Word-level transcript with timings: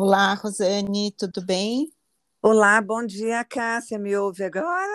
Olá, 0.00 0.32
Rosane, 0.34 1.10
tudo 1.10 1.44
bem? 1.44 1.90
Olá, 2.40 2.80
bom 2.80 3.04
dia, 3.04 3.44
Cássia. 3.44 3.98
Me 3.98 4.16
ouve 4.16 4.44
agora? 4.44 4.86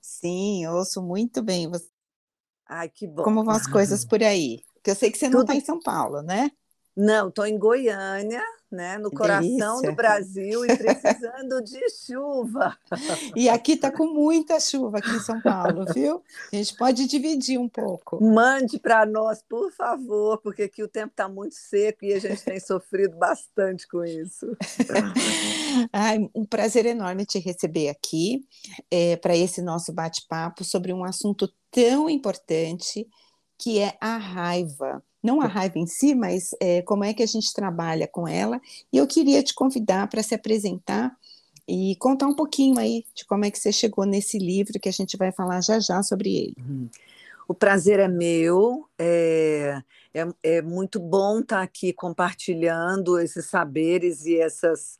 Sim, 0.00 0.64
ouço 0.68 1.02
muito 1.02 1.42
bem. 1.42 1.68
Você... 1.68 1.88
Ai, 2.64 2.88
que 2.88 3.08
bom. 3.08 3.24
Como 3.24 3.42
vão 3.42 3.52
as 3.52 3.66
coisas 3.66 4.04
por 4.04 4.22
aí? 4.22 4.62
Porque 4.74 4.92
eu 4.92 4.94
sei 4.94 5.10
que 5.10 5.18
você 5.18 5.28
não 5.28 5.40
está 5.40 5.56
em 5.56 5.60
São 5.60 5.80
Paulo, 5.80 6.22
né? 6.22 6.48
Não, 6.96 7.28
estou 7.28 7.44
em 7.44 7.58
Goiânia, 7.58 8.40
né, 8.74 8.98
no 8.98 9.10
coração 9.10 9.80
do 9.80 9.94
Brasil 9.94 10.64
e 10.64 10.68
precisando 10.76 11.62
de 11.62 11.80
chuva. 11.90 12.76
E 13.34 13.48
aqui 13.48 13.72
está 13.72 13.90
com 13.90 14.06
muita 14.06 14.58
chuva 14.60 14.98
aqui 14.98 15.10
em 15.10 15.20
São 15.20 15.40
Paulo, 15.40 15.86
viu? 15.94 16.22
A 16.52 16.56
gente 16.56 16.76
pode 16.76 17.06
dividir 17.06 17.58
um 17.58 17.68
pouco. 17.68 18.22
Mande 18.22 18.78
para 18.78 19.06
nós, 19.06 19.42
por 19.48 19.72
favor, 19.72 20.38
porque 20.38 20.64
aqui 20.64 20.82
o 20.82 20.88
tempo 20.88 21.12
está 21.12 21.28
muito 21.28 21.54
seco 21.54 22.04
e 22.04 22.12
a 22.12 22.18
gente 22.18 22.42
tem 22.42 22.60
sofrido 22.60 23.16
bastante 23.16 23.86
com 23.88 24.04
isso. 24.04 24.56
Ai, 25.92 26.28
um 26.34 26.44
prazer 26.44 26.86
enorme 26.86 27.24
te 27.24 27.38
receber 27.38 27.88
aqui 27.88 28.44
é, 28.90 29.16
para 29.16 29.36
esse 29.36 29.62
nosso 29.62 29.92
bate-papo 29.92 30.64
sobre 30.64 30.92
um 30.92 31.04
assunto 31.04 31.52
tão 31.70 32.10
importante 32.10 33.06
que 33.58 33.78
é 33.78 33.96
a 34.00 34.16
raiva 34.16 35.02
não 35.24 35.40
a 35.40 35.46
raiva 35.46 35.78
em 35.78 35.86
si, 35.86 36.14
mas 36.14 36.50
é, 36.60 36.82
como 36.82 37.02
é 37.02 37.14
que 37.14 37.22
a 37.22 37.26
gente 37.26 37.52
trabalha 37.54 38.06
com 38.06 38.28
ela. 38.28 38.60
E 38.92 38.98
eu 38.98 39.06
queria 39.06 39.42
te 39.42 39.54
convidar 39.54 40.06
para 40.08 40.22
se 40.22 40.34
apresentar 40.34 41.16
e 41.66 41.96
contar 41.96 42.26
um 42.26 42.34
pouquinho 42.34 42.78
aí 42.78 43.04
de 43.14 43.24
como 43.24 43.44
é 43.44 43.50
que 43.50 43.58
você 43.58 43.72
chegou 43.72 44.04
nesse 44.04 44.38
livro 44.38 44.78
que 44.78 44.88
a 44.88 44.92
gente 44.92 45.16
vai 45.16 45.32
falar 45.32 45.62
já 45.62 45.80
já 45.80 46.02
sobre 46.02 46.36
ele. 46.36 46.56
Uhum. 46.58 46.88
O 47.48 47.54
prazer 47.54 47.98
é 47.98 48.08
meu, 48.08 48.86
é, 48.98 49.82
é, 50.12 50.26
é 50.42 50.62
muito 50.62 51.00
bom 51.00 51.40
estar 51.40 51.62
aqui 51.62 51.92
compartilhando 51.92 53.18
esses 53.18 53.46
saberes 53.46 54.24
e 54.26 54.38
essas 54.38 54.98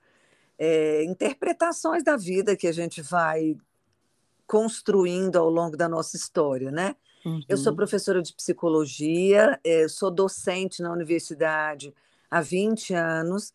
é, 0.59 1.05
interpretações 1.05 2.03
da 2.03 2.17
vida 2.17 2.57
que 2.57 2.67
a 2.67 2.73
gente 2.73 3.03
vai 3.03 3.57
construindo 4.47 5.37
ao 5.37 5.49
longo 5.49 5.77
da 5.77 5.89
nossa 5.89 6.17
história, 6.17 6.71
né? 6.71 6.97
Uhum. 7.25 7.41
Eu 7.49 7.57
sou 7.57 7.73
uhum. 7.73 7.77
professora 7.77 8.23
de 8.23 8.35
psicologia, 8.35 9.59
eh, 9.65 9.89
sou 9.89 10.11
docente 10.11 10.83
na 10.83 10.93
universidade 10.93 11.95
há 12.31 12.41
20 12.41 12.93
anos 12.95 13.53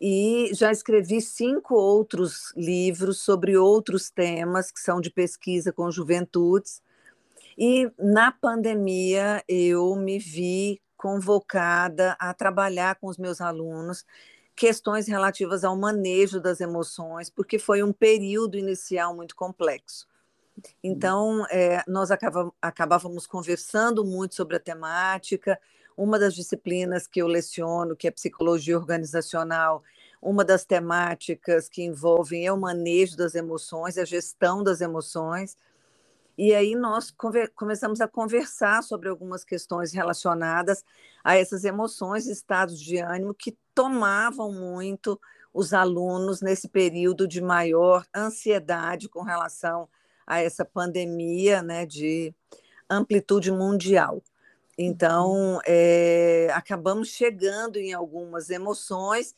e 0.00 0.50
já 0.52 0.72
escrevi 0.72 1.20
cinco 1.20 1.74
outros 1.74 2.52
livros 2.56 3.20
sobre 3.20 3.56
outros 3.56 4.10
temas 4.10 4.70
que 4.70 4.80
são 4.80 5.00
de 5.00 5.10
pesquisa 5.10 5.72
com 5.72 5.90
juventudes. 5.90 6.82
E 7.56 7.90
na 7.98 8.32
pandemia 8.32 9.42
eu 9.46 9.94
me 9.94 10.18
vi 10.18 10.80
convocada 10.96 12.16
a 12.18 12.34
trabalhar 12.34 12.96
com 12.96 13.06
os 13.06 13.18
meus 13.18 13.40
alunos 13.40 14.04
questões 14.56 15.08
relativas 15.08 15.64
ao 15.64 15.76
manejo 15.76 16.40
das 16.40 16.60
emoções, 16.60 17.28
porque 17.28 17.58
foi 17.58 17.82
um 17.82 17.92
período 17.92 18.56
inicial 18.56 19.14
muito 19.14 19.34
complexo. 19.34 20.06
Uhum. 20.56 20.62
Então, 20.82 21.46
é, 21.50 21.82
nós 21.86 22.10
acabávamos 22.62 23.26
conversando 23.26 24.04
muito 24.04 24.34
sobre 24.34 24.56
a 24.56 24.60
temática. 24.60 25.58
Uma 25.96 26.18
das 26.18 26.34
disciplinas 26.34 27.06
que 27.06 27.20
eu 27.20 27.26
leciono, 27.26 27.96
que 27.96 28.08
é 28.08 28.10
psicologia 28.10 28.76
organizacional, 28.76 29.82
uma 30.20 30.44
das 30.44 30.64
temáticas 30.64 31.68
que 31.68 31.82
envolvem 31.82 32.46
é 32.46 32.52
o 32.52 32.56
manejo 32.56 33.16
das 33.16 33.34
emoções, 33.34 33.98
a 33.98 34.04
gestão 34.04 34.62
das 34.62 34.80
emoções. 34.80 35.56
E 36.36 36.52
aí 36.52 36.74
nós 36.74 37.14
começamos 37.54 38.00
a 38.00 38.08
conversar 38.08 38.82
sobre 38.82 39.08
algumas 39.08 39.44
questões 39.44 39.92
relacionadas 39.92 40.84
a 41.22 41.36
essas 41.36 41.64
emoções, 41.64 42.26
estados 42.26 42.80
de 42.80 42.98
ânimo 42.98 43.34
que 43.34 43.56
tomavam 43.72 44.50
muito 44.50 45.20
os 45.52 45.72
alunos 45.72 46.40
nesse 46.40 46.68
período 46.68 47.28
de 47.28 47.40
maior 47.40 48.04
ansiedade 48.14 49.08
com 49.08 49.22
relação 49.22 49.82
a 49.82 50.03
essa 50.28 50.64
pandemia 50.64 51.62
né, 51.62 51.86
de 51.86 52.34
amplitude 52.88 53.50
mundial. 53.50 54.22
Então, 54.76 55.60
é, 55.66 56.48
acabamos 56.52 57.08
chegando 57.08 57.76
em 57.76 57.92
algumas 57.92 58.50
emoções 58.50 59.34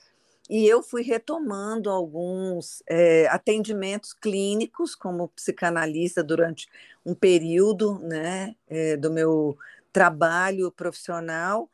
e 0.49 0.66
eu 0.66 0.83
fui 0.83 1.03
retomando 1.03 1.91
alguns 1.91 2.83
é, 2.88 3.27
atendimentos 3.28 4.12
clínicos 4.12 4.94
como 4.94 5.28
psicanalista 5.28 6.22
durante 6.22 6.69
um 7.05 7.15
período 7.15 7.99
né, 7.99 8.55
é, 8.69 8.97
do 8.97 9.11
meu 9.11 9.59
trabalho 9.93 10.71
profissional 10.71 11.69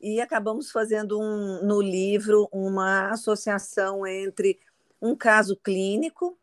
e 0.00 0.20
acabamos 0.20 0.70
fazendo 0.70 1.20
um, 1.20 1.62
no 1.64 1.80
livro 1.80 2.48
uma 2.52 3.10
associação 3.10 4.06
entre 4.06 4.58
um 5.00 5.14
caso 5.14 5.56
clínico 5.56 6.36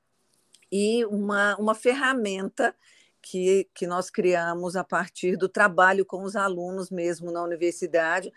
e 0.71 1.05
uma, 1.05 1.55
uma 1.57 1.75
ferramenta 1.75 2.73
que, 3.21 3.67
que 3.73 3.85
nós 3.85 4.09
criamos 4.09 4.75
a 4.75 4.83
partir 4.83 5.37
do 5.37 5.47
trabalho 5.47 6.05
com 6.05 6.23
os 6.23 6.35
alunos 6.35 6.89
mesmo 6.89 7.31
na 7.31 7.43
universidade 7.43 8.31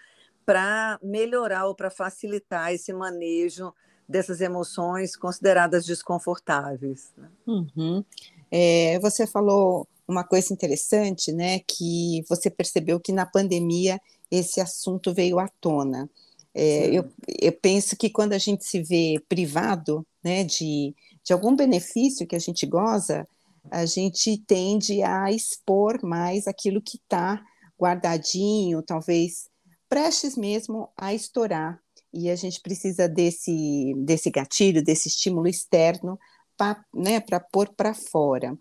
para 0.45 0.99
melhorar 1.03 1.67
ou 1.67 1.75
para 1.75 1.91
facilitar 1.91 2.73
esse 2.73 2.93
manejo 2.93 3.73
dessas 4.07 4.41
emoções 4.41 5.17
consideradas 5.17 5.87
desconfortáveis. 5.87 7.13
Né? 7.17 7.29
Uhum. 7.47 8.05
É, 8.51 8.99
você 8.99 9.27
falou 9.27 9.89
uma 10.07 10.23
coisa 10.23 10.53
interessante, 10.53 11.33
né? 11.33 11.61
Que 11.61 12.23
você 12.29 12.51
percebeu 12.51 13.01
que 13.01 13.13
na 13.13 13.25
pandemia 13.25 13.99
esse 14.31 14.61
assunto 14.61 15.15
veio 15.15 15.39
à 15.39 15.49
tona. 15.49 16.11
É, 16.55 16.87
eu, 16.87 17.11
eu 17.41 17.53
penso 17.53 17.97
que 17.97 18.11
quando 18.11 18.33
a 18.33 18.39
gente 18.39 18.65
se 18.65 18.83
vê 18.83 19.21
privado 19.29 20.07
né, 20.23 20.45
de, 20.45 20.95
de 21.25 21.33
algum 21.33 21.57
benefício 21.57 22.27
que 22.27 22.37
a 22.37 22.39
gente 22.39 22.67
goza, 22.67 23.27
a 23.71 23.87
gente 23.87 24.37
tende 24.47 25.03
a 25.03 25.31
expor 25.33 26.05
mais 26.05 26.47
aquilo 26.47 26.83
que 26.83 26.97
está 26.99 27.43
guardadinho, 27.81 28.83
talvez 28.83 29.49
prestes 29.89 30.37
mesmo 30.37 30.91
a 30.97 31.15
estourar. 31.15 31.81
E 32.13 32.31
a 32.31 32.37
gente 32.37 32.61
precisa 32.61 33.09
desse, 33.09 33.93
desse 34.05 34.31
gatilho, 34.31 34.85
desse 34.85 35.09
estímulo 35.09 35.49
externo 35.49 36.19
para 36.57 36.85
né, 36.95 37.21
pôr 37.51 37.69
para 37.75 37.93
fora. 37.93 38.57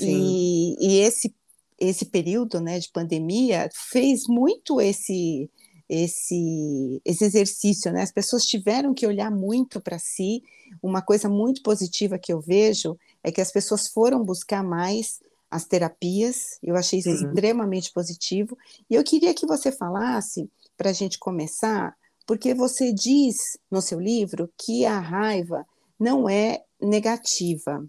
E, 0.00 0.74
e, 0.80 1.00
esse, 1.00 1.34
esse 1.78 2.06
período 2.06 2.60
né, 2.60 2.78
de 2.78 2.90
pandemia 2.90 3.68
fez 3.90 4.26
muito 4.26 4.80
esse, 4.80 5.50
esse, 5.88 7.00
esse 7.04 7.24
exercício, 7.24 7.92
né? 7.92 8.02
As 8.02 8.12
pessoas 8.12 8.44
tiveram 8.44 8.92
que 8.92 9.06
olhar 9.06 9.30
muito 9.30 9.80
para 9.80 9.98
si. 9.98 10.42
Uma 10.82 11.00
coisa 11.00 11.28
muito 11.28 11.62
positiva 11.62 12.18
que 12.18 12.32
eu 12.32 12.40
vejo 12.40 12.98
é 13.22 13.30
que 13.30 13.40
as 13.40 13.52
pessoas 13.52 13.88
foram 13.88 14.24
buscar 14.24 14.62
mais 14.62 15.20
as 15.50 15.64
terapias. 15.64 16.58
Eu 16.62 16.76
achei 16.76 16.98
isso 16.98 17.16
Sim. 17.16 17.26
extremamente 17.26 17.92
positivo. 17.92 18.58
E 18.90 18.94
eu 18.94 19.04
queria 19.04 19.32
que 19.32 19.46
você 19.46 19.70
falasse, 19.70 20.50
para 20.76 20.90
a 20.90 20.92
gente 20.92 21.18
começar, 21.18 21.96
porque 22.26 22.52
você 22.52 22.92
diz 22.92 23.56
no 23.70 23.80
seu 23.80 23.98
livro 23.98 24.50
que 24.58 24.84
a 24.84 24.98
raiva 24.98 25.64
não 25.98 26.28
é 26.28 26.62
negativa. 26.80 27.86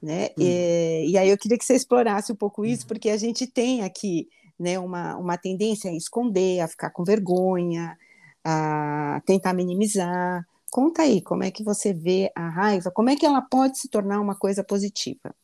Né? 0.00 0.26
Hum. 0.38 0.42
E, 0.42 1.10
e 1.10 1.18
aí 1.18 1.28
eu 1.28 1.38
queria 1.38 1.58
que 1.58 1.64
você 1.64 1.74
explorasse 1.74 2.32
um 2.32 2.36
pouco 2.36 2.64
isso, 2.64 2.82
uhum. 2.82 2.88
porque 2.88 3.10
a 3.10 3.16
gente 3.16 3.46
tem 3.46 3.82
aqui 3.82 4.28
né, 4.58 4.78
uma, 4.78 5.16
uma 5.16 5.36
tendência 5.36 5.90
a 5.90 5.94
esconder, 5.94 6.60
a 6.60 6.68
ficar 6.68 6.90
com 6.90 7.04
vergonha, 7.04 7.96
a 8.44 9.20
tentar 9.26 9.52
minimizar. 9.54 10.46
Conta 10.70 11.02
aí, 11.02 11.22
como 11.22 11.44
é 11.44 11.50
que 11.50 11.64
você 11.64 11.92
vê 11.92 12.30
a 12.34 12.48
raiva, 12.48 12.90
como 12.90 13.10
é 13.10 13.16
que 13.16 13.26
ela 13.26 13.42
pode 13.42 13.78
se 13.78 13.88
tornar 13.88 14.20
uma 14.20 14.36
coisa 14.36 14.64
positiva? 14.64 15.34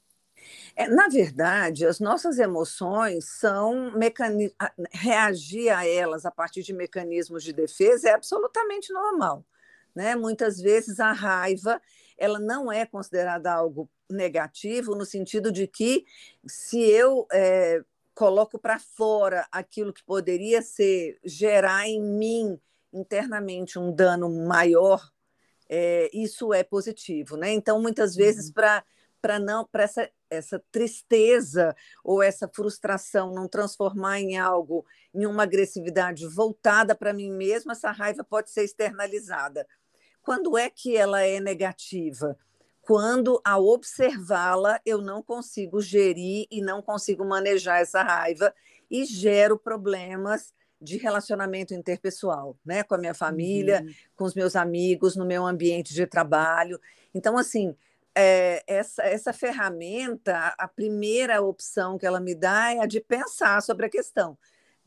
É, 0.75 0.89
na 0.89 1.09
verdade, 1.09 1.87
as 1.87 2.01
nossas 2.01 2.39
emoções 2.39 3.27
são 3.39 3.93
mecanismos. 3.97 4.57
Reagir 4.93 5.71
a 5.71 5.87
elas 5.87 6.25
a 6.25 6.31
partir 6.31 6.63
de 6.63 6.73
mecanismos 6.73 7.45
de 7.45 7.53
defesa 7.53 8.09
é 8.09 8.13
absolutamente 8.13 8.93
normal. 8.93 9.45
Né? 9.95 10.15
Muitas 10.17 10.61
vezes 10.61 11.01
a 11.01 11.13
raiva 11.13 11.81
ela 12.17 12.39
não 12.39 12.71
é 12.71 12.85
considerada 12.85 13.53
algo 13.53 13.89
negativo, 14.09 14.95
no 14.95 15.07
sentido 15.07 15.51
de 15.51 15.67
que 15.67 16.05
se 16.47 16.79
eu 16.79 17.27
é, 17.33 17.83
coloco 18.21 18.59
para 18.59 18.79
fora 18.79 19.49
aquilo 19.51 19.95
que 19.95 20.05
poderia 20.05 20.61
ser 20.61 21.19
gerar 21.25 21.89
em 21.89 22.03
mim 22.03 22.61
internamente 22.93 23.79
um 23.79 23.91
dano 23.91 24.29
maior, 24.47 25.11
é, 25.67 26.11
isso 26.13 26.53
é 26.53 26.63
positivo, 26.63 27.39
né? 27.39 27.51
Então, 27.51 27.81
muitas 27.81 28.15
vezes, 28.15 28.49
uhum. 28.49 28.53
para 28.53 28.85
para 29.23 29.39
não 29.39 29.67
para 29.67 29.85
essa, 29.85 30.11
essa 30.31 30.63
tristeza 30.73 31.75
ou 32.03 32.23
essa 32.23 32.49
frustração 32.49 33.35
não 33.35 33.47
transformar 33.47 34.19
em 34.19 34.39
algo, 34.39 34.85
em 35.15 35.27
uma 35.27 35.43
agressividade 35.43 36.27
voltada 36.27 36.95
para 36.95 37.13
mim 37.13 37.31
mesma, 37.31 37.73
essa 37.73 37.91
raiva 37.91 38.25
pode 38.25 38.51
ser 38.51 38.65
externalizada. 38.65 39.67
Quando 40.23 40.57
é 40.57 40.71
que 40.71 40.97
ela 40.97 41.23
é 41.23 41.39
negativa? 41.39 42.37
Quando, 42.91 43.41
ao 43.45 43.69
observá-la, 43.69 44.81
eu 44.85 45.01
não 45.01 45.23
consigo 45.23 45.81
gerir 45.81 46.49
e 46.51 46.61
não 46.61 46.83
consigo 46.83 47.25
manejar 47.25 47.81
essa 47.81 48.03
raiva 48.03 48.53
e 48.91 49.05
gero 49.05 49.57
problemas 49.57 50.53
de 50.83 50.97
relacionamento 50.97 51.73
interpessoal, 51.73 52.57
né? 52.65 52.83
Com 52.83 52.97
a 52.97 52.99
minha 52.99 53.15
família, 53.15 53.85
uhum. 53.87 53.95
com 54.17 54.25
os 54.25 54.35
meus 54.35 54.57
amigos, 54.57 55.15
no 55.15 55.25
meu 55.25 55.47
ambiente 55.47 55.95
de 55.95 56.05
trabalho. 56.05 56.81
Então, 57.15 57.39
assim, 57.39 57.77
é, 58.13 58.65
essa, 58.67 59.05
essa 59.05 59.33
ferramenta, 59.33 60.53
a 60.59 60.67
primeira 60.67 61.41
opção 61.41 61.97
que 61.97 62.05
ela 62.05 62.19
me 62.19 62.35
dá 62.35 62.75
é 62.75 62.81
a 62.81 62.87
de 62.87 62.99
pensar 62.99 63.63
sobre 63.63 63.87
a 63.87 63.89
questão. 63.89 64.37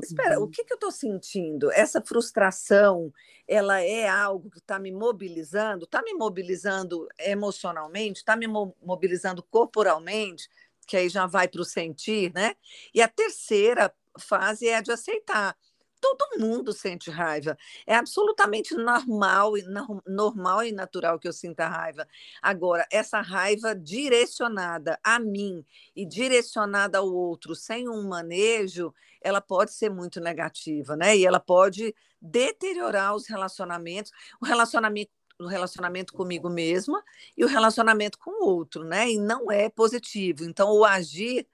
Espera, 0.01 0.39
uhum. 0.39 0.45
o 0.45 0.49
que, 0.49 0.63
que 0.63 0.73
eu 0.73 0.75
estou 0.75 0.91
sentindo? 0.91 1.71
Essa 1.71 2.01
frustração, 2.01 3.13
ela 3.47 3.81
é 3.81 4.07
algo 4.07 4.49
que 4.49 4.59
está 4.59 4.79
me 4.79 4.91
mobilizando? 4.91 5.85
Está 5.85 6.01
me 6.01 6.13
mobilizando 6.13 7.07
emocionalmente? 7.19 8.19
Está 8.19 8.35
me 8.35 8.47
mo 8.47 8.75
mobilizando 8.81 9.43
corporalmente? 9.43 10.49
Que 10.87 10.97
aí 10.97 11.09
já 11.09 11.25
vai 11.25 11.47
para 11.47 11.61
o 11.61 11.65
sentir, 11.65 12.33
né? 12.33 12.55
E 12.93 13.01
a 13.01 13.07
terceira 13.07 13.93
fase 14.19 14.67
é 14.67 14.77
a 14.77 14.81
de 14.81 14.91
aceitar 14.91 15.55
todo 16.03 16.39
mundo 16.39 16.73
sente 16.73 17.09
raiva. 17.09 17.57
É 17.87 17.95
absolutamente 17.95 18.75
normal 18.75 19.57
e 19.57 19.63
normal 20.05 20.63
e 20.63 20.71
natural 20.71 21.17
que 21.17 21.27
eu 21.27 21.33
sinta 21.33 21.67
raiva. 21.67 22.07
Agora, 22.41 22.85
essa 22.91 23.21
raiva 23.21 23.73
direcionada 23.73 24.99
a 25.03 25.19
mim 25.19 25.65
e 25.95 26.05
direcionada 26.05 26.97
ao 26.97 27.11
outro 27.11 27.55
sem 27.55 27.87
um 27.87 28.07
manejo, 28.07 28.93
ela 29.21 29.39
pode 29.39 29.71
ser 29.73 29.89
muito 29.89 30.19
negativa, 30.19 30.95
né? 30.95 31.15
E 31.15 31.25
ela 31.25 31.39
pode 31.39 31.95
deteriorar 32.21 33.15
os 33.15 33.27
relacionamentos, 33.27 34.11
o 34.41 34.45
relacionamento 34.45 35.11
o 35.39 35.47
relacionamento 35.47 36.13
comigo 36.13 36.47
mesma 36.49 37.03
e 37.35 37.43
o 37.43 37.47
relacionamento 37.47 38.17
com 38.19 38.43
o 38.43 38.47
outro, 38.47 38.83
né? 38.83 39.09
E 39.09 39.17
não 39.17 39.51
é 39.51 39.67
positivo. 39.67 40.43
Então, 40.43 40.71
o 40.71 40.85
agir 40.85 41.47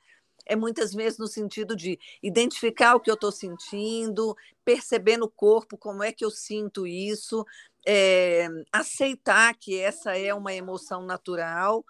é 0.50 0.56
muitas 0.56 0.94
vezes 0.94 1.20
no 1.20 1.28
sentido 1.28 1.76
de 1.76 1.98
identificar 2.22 2.96
o 2.96 3.00
que 3.00 3.10
eu 3.10 3.14
estou 3.14 3.32
sentindo, 3.32 4.36
perceber 4.66 5.16
no 5.16 5.30
corpo 5.30 5.78
como 5.78 6.04
é 6.04 6.12
que 6.12 6.26
eu 6.26 6.32
sinto 6.32 6.88
isso, 6.88 7.46
é, 7.88 8.48
aceitar 8.72 9.56
que 9.56 9.80
essa 9.80 10.18
é 10.18 10.34
uma 10.34 10.52
emoção 10.52 11.06
natural, 11.06 11.86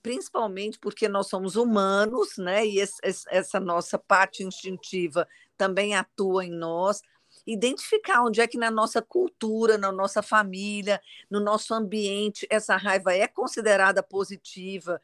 principalmente 0.00 0.78
porque 0.78 1.08
nós 1.08 1.26
somos 1.26 1.56
humanos, 1.56 2.38
né? 2.38 2.64
E 2.64 2.78
esse, 2.78 3.00
essa 3.28 3.58
nossa 3.58 3.98
parte 3.98 4.44
instintiva 4.44 5.26
também 5.56 5.96
atua 5.96 6.44
em 6.44 6.52
nós. 6.52 7.02
Identificar 7.44 8.22
onde 8.22 8.40
é 8.40 8.46
que 8.46 8.56
na 8.56 8.70
nossa 8.70 9.02
cultura, 9.02 9.76
na 9.76 9.90
nossa 9.90 10.22
família, 10.22 11.00
no 11.28 11.40
nosso 11.40 11.74
ambiente, 11.74 12.46
essa 12.48 12.76
raiva 12.76 13.12
é 13.12 13.26
considerada 13.26 14.02
positiva, 14.02 15.00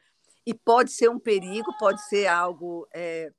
e 0.51 0.53
pode 0.53 0.91
ser 0.91 1.09
um 1.09 1.17
perigo, 1.17 1.73
pode 1.79 2.05
ser 2.09 2.27
algo 2.27 2.85
é, 2.93 3.31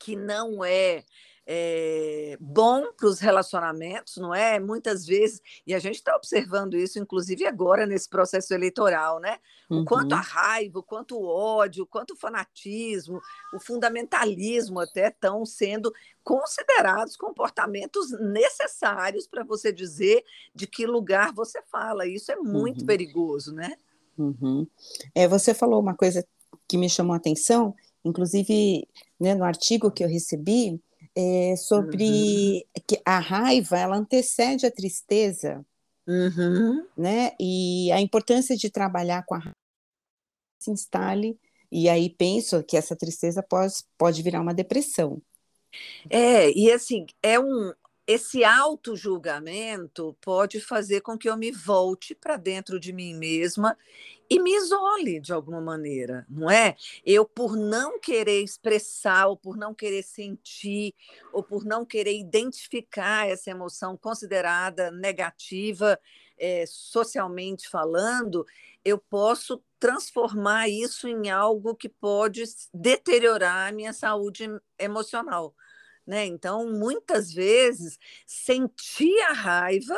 que 0.00 0.16
não 0.16 0.64
é, 0.64 1.04
é 1.46 2.36
bom 2.40 2.92
para 2.92 3.06
os 3.06 3.20
relacionamentos, 3.20 4.16
não 4.16 4.34
é? 4.34 4.58
Muitas 4.58 5.06
vezes, 5.06 5.40
e 5.64 5.72
a 5.72 5.78
gente 5.78 5.94
está 5.94 6.16
observando 6.16 6.74
isso, 6.74 6.98
inclusive 6.98 7.46
agora 7.46 7.86
nesse 7.86 8.08
processo 8.08 8.52
eleitoral, 8.52 9.20
né? 9.20 9.38
O 9.70 9.76
uhum. 9.76 9.84
quanto 9.84 10.12
a 10.16 10.20
raiva, 10.20 10.80
o 10.80 10.82
quanto 10.82 11.16
o 11.16 11.24
ódio, 11.24 11.84
o 11.84 11.86
quanto 11.86 12.14
o 12.14 12.16
fanatismo, 12.16 13.20
o 13.54 13.60
fundamentalismo 13.60 14.80
até 14.80 15.06
estão 15.06 15.46
sendo 15.46 15.94
considerados 16.24 17.16
comportamentos 17.16 18.10
necessários 18.18 19.28
para 19.28 19.44
você 19.44 19.72
dizer 19.72 20.24
de 20.52 20.66
que 20.66 20.84
lugar 20.84 21.32
você 21.32 21.62
fala. 21.62 22.08
Isso 22.08 22.32
é 22.32 22.36
muito 22.36 22.80
uhum. 22.80 22.86
perigoso, 22.86 23.54
né? 23.54 23.78
Uhum. 24.16 24.66
É, 25.14 25.26
você 25.26 25.52
falou 25.52 25.80
uma 25.80 25.94
coisa 25.94 26.26
que 26.68 26.76
me 26.76 26.88
chamou 26.88 27.14
a 27.14 27.16
atenção, 27.16 27.74
inclusive 28.04 28.86
né, 29.18 29.34
no 29.34 29.44
artigo 29.44 29.90
que 29.90 30.04
eu 30.04 30.08
recebi, 30.08 30.80
é, 31.14 31.54
sobre 31.56 32.64
uhum. 32.66 32.82
que 32.86 33.00
a 33.04 33.18
raiva 33.18 33.78
ela 33.78 33.96
antecede 33.96 34.66
a 34.66 34.70
tristeza, 34.70 35.64
uhum. 36.06 36.86
né? 36.96 37.32
E 37.38 37.90
a 37.92 38.00
importância 38.00 38.56
de 38.56 38.70
trabalhar 38.70 39.24
com 39.24 39.34
a 39.34 39.38
raiva 39.38 39.54
se 40.58 40.70
instale, 40.70 41.38
e 41.70 41.88
aí 41.88 42.08
penso 42.08 42.62
que 42.62 42.76
essa 42.76 42.96
tristeza 42.96 43.42
pode, 43.42 43.74
pode 43.98 44.22
virar 44.22 44.40
uma 44.40 44.54
depressão. 44.54 45.20
É, 46.08 46.50
e 46.50 46.70
assim, 46.72 47.06
é 47.22 47.38
um, 47.38 47.72
esse 48.06 48.44
auto-julgamento 48.44 50.16
pode 50.20 50.60
fazer 50.60 51.00
com 51.00 51.16
que 51.16 51.28
eu 51.28 51.36
me 51.36 51.50
volte 51.50 52.14
para 52.14 52.36
dentro 52.36 52.78
de 52.78 52.92
mim 52.92 53.14
mesma 53.14 53.76
e 54.28 54.40
me 54.40 54.54
isole 54.54 55.20
de 55.20 55.32
alguma 55.32 55.60
maneira, 55.60 56.26
não 56.28 56.50
é? 56.50 56.76
Eu, 57.04 57.24
por 57.24 57.56
não 57.56 57.98
querer 57.98 58.42
expressar, 58.42 59.26
ou 59.26 59.36
por 59.36 59.56
não 59.56 59.74
querer 59.74 60.02
sentir, 60.02 60.94
ou 61.32 61.42
por 61.42 61.64
não 61.64 61.84
querer 61.84 62.18
identificar 62.18 63.28
essa 63.28 63.50
emoção 63.50 63.96
considerada 63.96 64.90
negativa, 64.90 65.98
é, 66.38 66.64
socialmente 66.66 67.68
falando, 67.68 68.44
eu 68.84 68.98
posso 68.98 69.62
transformar 69.78 70.68
isso 70.68 71.06
em 71.08 71.30
algo 71.30 71.74
que 71.74 71.88
pode 71.88 72.44
deteriorar 72.72 73.68
a 73.68 73.72
minha 73.72 73.92
saúde 73.92 74.48
emocional. 74.78 75.54
Né? 76.06 76.26
Então, 76.26 76.70
muitas 76.70 77.32
vezes, 77.32 77.98
sentir 78.26 79.18
a 79.22 79.32
raiva 79.32 79.96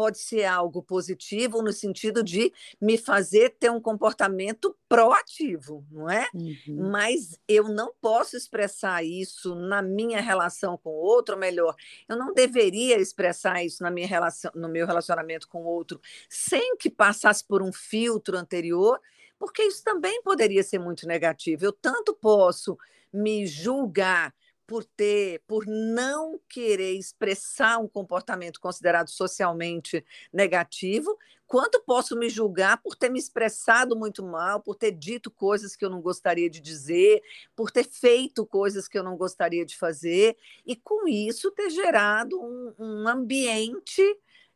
pode 0.00 0.18
ser 0.18 0.46
algo 0.46 0.82
positivo 0.82 1.60
no 1.60 1.74
sentido 1.74 2.22
de 2.22 2.50
me 2.80 2.96
fazer 2.96 3.50
ter 3.60 3.70
um 3.70 3.78
comportamento 3.78 4.74
proativo, 4.88 5.84
não 5.90 6.08
é? 6.08 6.26
Uhum. 6.32 6.88
Mas 6.90 7.38
eu 7.46 7.64
não 7.64 7.92
posso 8.00 8.34
expressar 8.34 9.04
isso 9.04 9.54
na 9.54 9.82
minha 9.82 10.18
relação 10.22 10.78
com 10.78 10.88
o 10.88 11.02
outro, 11.02 11.34
ou 11.34 11.40
melhor, 11.40 11.76
eu 12.08 12.16
não 12.16 12.32
deveria 12.32 12.98
expressar 12.98 13.62
isso 13.62 13.82
na 13.82 13.90
minha 13.90 14.06
relação, 14.06 14.50
no 14.54 14.70
meu 14.70 14.86
relacionamento 14.86 15.46
com 15.46 15.64
o 15.64 15.66
outro, 15.66 16.00
sem 16.30 16.78
que 16.78 16.88
passasse 16.88 17.44
por 17.44 17.60
um 17.60 17.70
filtro 17.70 18.38
anterior, 18.38 18.98
porque 19.38 19.62
isso 19.64 19.84
também 19.84 20.22
poderia 20.22 20.62
ser 20.62 20.78
muito 20.78 21.06
negativo. 21.06 21.66
Eu 21.66 21.72
tanto 21.72 22.14
posso 22.14 22.78
me 23.12 23.46
julgar 23.46 24.34
por 24.70 24.84
ter, 24.84 25.42
por 25.48 25.66
não 25.66 26.40
querer 26.48 26.92
expressar 26.92 27.78
um 27.78 27.88
comportamento 27.88 28.60
considerado 28.60 29.08
socialmente 29.08 30.04
negativo, 30.32 31.18
quanto 31.44 31.82
posso 31.84 32.16
me 32.16 32.30
julgar 32.30 32.80
por 32.80 32.94
ter 32.94 33.10
me 33.10 33.18
expressado 33.18 33.96
muito 33.96 34.24
mal, 34.24 34.60
por 34.60 34.76
ter 34.76 34.92
dito 34.92 35.28
coisas 35.28 35.74
que 35.74 35.84
eu 35.84 35.90
não 35.90 36.00
gostaria 36.00 36.48
de 36.48 36.60
dizer, 36.60 37.20
por 37.56 37.72
ter 37.72 37.82
feito 37.82 38.46
coisas 38.46 38.86
que 38.86 38.96
eu 38.96 39.02
não 39.02 39.16
gostaria 39.16 39.66
de 39.66 39.76
fazer, 39.76 40.36
e 40.64 40.76
com 40.76 41.08
isso 41.08 41.50
ter 41.50 41.70
gerado 41.70 42.40
um, 42.40 42.72
um 42.78 43.08
ambiente 43.08 44.00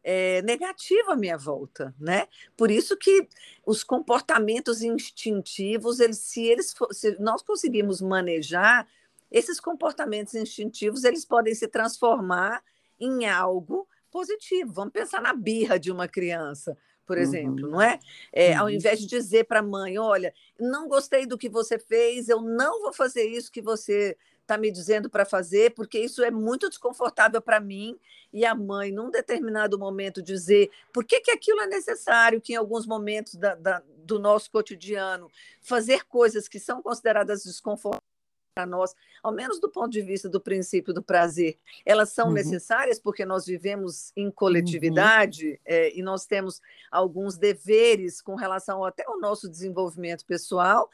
é, 0.04 0.42
negativo 0.42 1.10
à 1.10 1.16
minha 1.16 1.36
volta, 1.36 1.92
né? 1.98 2.28
Por 2.56 2.70
isso 2.70 2.96
que 2.96 3.26
os 3.66 3.82
comportamentos 3.82 4.80
instintivos, 4.80 5.98
eles, 5.98 6.18
se 6.18 6.44
eles 6.44 6.72
se 6.92 7.18
nós 7.18 7.42
conseguimos 7.42 8.00
manejar 8.00 8.86
esses 9.34 9.58
comportamentos 9.58 10.32
instintivos 10.36 11.02
eles 11.02 11.24
podem 11.24 11.52
se 11.56 11.66
transformar 11.66 12.62
em 13.00 13.26
algo 13.26 13.88
positivo. 14.08 14.72
Vamos 14.72 14.92
pensar 14.92 15.20
na 15.20 15.34
birra 15.34 15.76
de 15.76 15.90
uma 15.90 16.06
criança, 16.06 16.78
por 17.04 17.18
exemplo, 17.18 17.64
uhum. 17.64 17.72
não 17.72 17.82
é? 17.82 17.98
é 18.32 18.52
uhum. 18.52 18.60
Ao 18.60 18.70
invés 18.70 19.00
de 19.00 19.06
dizer 19.08 19.46
para 19.46 19.58
a 19.58 19.62
mãe, 19.62 19.98
olha, 19.98 20.32
não 20.58 20.86
gostei 20.86 21.26
do 21.26 21.36
que 21.36 21.48
você 21.48 21.80
fez, 21.80 22.28
eu 22.28 22.40
não 22.40 22.80
vou 22.80 22.92
fazer 22.92 23.24
isso 23.24 23.50
que 23.50 23.60
você 23.60 24.16
está 24.40 24.56
me 24.56 24.70
dizendo 24.70 25.10
para 25.10 25.24
fazer, 25.24 25.74
porque 25.74 25.98
isso 25.98 26.22
é 26.22 26.30
muito 26.30 26.68
desconfortável 26.68 27.42
para 27.42 27.58
mim. 27.58 27.98
E 28.32 28.44
a 28.44 28.54
mãe, 28.54 28.92
num 28.92 29.10
determinado 29.10 29.76
momento, 29.76 30.22
dizer 30.22 30.70
por 30.92 31.04
que, 31.04 31.20
que 31.20 31.32
aquilo 31.32 31.60
é 31.60 31.66
necessário, 31.66 32.40
que 32.40 32.52
em 32.52 32.56
alguns 32.56 32.86
momentos 32.86 33.34
da, 33.34 33.56
da, 33.56 33.82
do 33.98 34.20
nosso 34.20 34.48
cotidiano, 34.48 35.28
fazer 35.60 36.04
coisas 36.04 36.46
que 36.46 36.60
são 36.60 36.80
consideradas 36.80 37.42
desconfortáveis 37.42 38.13
para 38.54 38.64
nós, 38.64 38.94
ao 39.22 39.32
menos 39.32 39.58
do 39.58 39.68
ponto 39.68 39.90
de 39.90 40.00
vista 40.00 40.28
do 40.28 40.40
princípio 40.40 40.94
do 40.94 41.02
prazer, 41.02 41.58
elas 41.84 42.10
são 42.10 42.28
uhum. 42.28 42.32
necessárias 42.32 43.00
porque 43.00 43.24
nós 43.24 43.44
vivemos 43.44 44.12
em 44.16 44.30
coletividade 44.30 45.50
uhum. 45.50 45.58
é, 45.64 45.98
e 45.98 46.02
nós 46.02 46.24
temos 46.24 46.62
alguns 46.90 47.36
deveres 47.36 48.22
com 48.22 48.36
relação 48.36 48.84
até 48.84 49.04
ao 49.06 49.18
nosso 49.18 49.48
desenvolvimento 49.48 50.24
pessoal. 50.24 50.88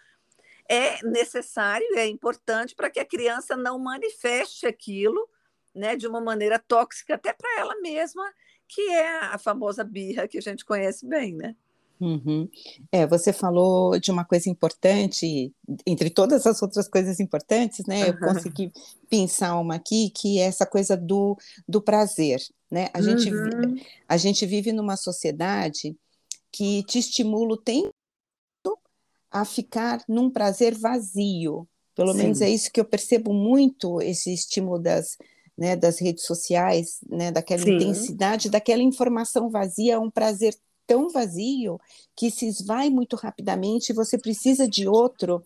É 0.67 1.05
necessário, 1.05 1.87
é 1.97 2.07
importante 2.07 2.75
para 2.75 2.89
que 2.89 2.99
a 3.01 3.05
criança 3.05 3.57
não 3.57 3.79
manifeste 3.79 4.67
aquilo 4.67 5.29
né, 5.75 5.95
de 5.95 6.07
uma 6.07 6.21
maneira 6.21 6.59
tóxica 6.59 7.15
até 7.17 7.33
para 7.33 7.61
ela 7.61 7.79
mesma, 7.81 8.25
que 8.67 8.89
é 8.89 9.19
a 9.19 9.37
famosa 9.37 9.85
birra 9.85 10.27
que 10.27 10.39
a 10.39 10.43
gente 10.43 10.65
conhece 10.65 11.07
bem, 11.07 11.35
né? 11.35 11.55
Uhum. 12.01 12.49
É, 12.91 13.07
você 13.07 13.31
falou 13.33 13.99
de 14.01 14.11
uma 14.11 14.25
coisa 14.25 14.49
importante, 14.49 15.53
entre 15.87 16.09
todas 16.09 16.47
as 16.47 16.63
outras 16.63 16.89
coisas 16.89 17.21
importantes, 17.21 17.85
né? 17.87 18.09
Eu 18.09 18.19
consegui 18.19 18.73
pensar 19.09 19.59
uma 19.59 19.75
aqui, 19.75 20.11
que 20.11 20.39
é 20.39 20.45
essa 20.45 20.65
coisa 20.65 20.97
do, 20.97 21.37
do 21.69 21.83
prazer, 21.83 22.41
né? 22.71 22.89
A, 22.95 22.99
uhum. 22.99 23.05
gente, 23.19 23.31
a 24.09 24.17
gente 24.17 24.47
vive 24.47 24.73
numa 24.73 24.97
sociedade 24.97 25.95
que 26.51 26.83
te 26.85 26.99
estimula 26.99 27.53
o 27.53 27.57
tempo 27.57 27.91
a 29.31 29.45
ficar 29.45 30.03
num 30.09 30.31
prazer 30.31 30.77
vazio. 30.77 31.69
Pelo 31.95 32.13
Sim. 32.13 32.19
menos 32.19 32.41
é 32.41 32.49
isso 32.49 32.73
que 32.73 32.81
eu 32.81 32.85
percebo 32.85 33.33
muito, 33.33 34.01
esse 34.01 34.33
estímulo 34.33 34.79
das, 34.79 35.17
né, 35.57 35.77
das 35.77 36.01
redes 36.01 36.25
sociais, 36.25 36.99
né, 37.09 37.31
daquela 37.31 37.63
Sim. 37.63 37.77
intensidade, 37.77 38.49
daquela 38.49 38.83
informação 38.83 39.51
vazia, 39.51 40.01
um 40.01 40.11
prazer 40.11 40.57
tão 40.91 41.09
vazio 41.09 41.81
que 42.17 42.33
se 42.33 42.49
esvai 42.49 42.91
muito 42.91 43.15
rapidamente 43.15 43.91
e 43.91 43.95
você 43.95 44.19
precisa 44.19 44.67
de 44.67 44.89
outro, 44.89 45.41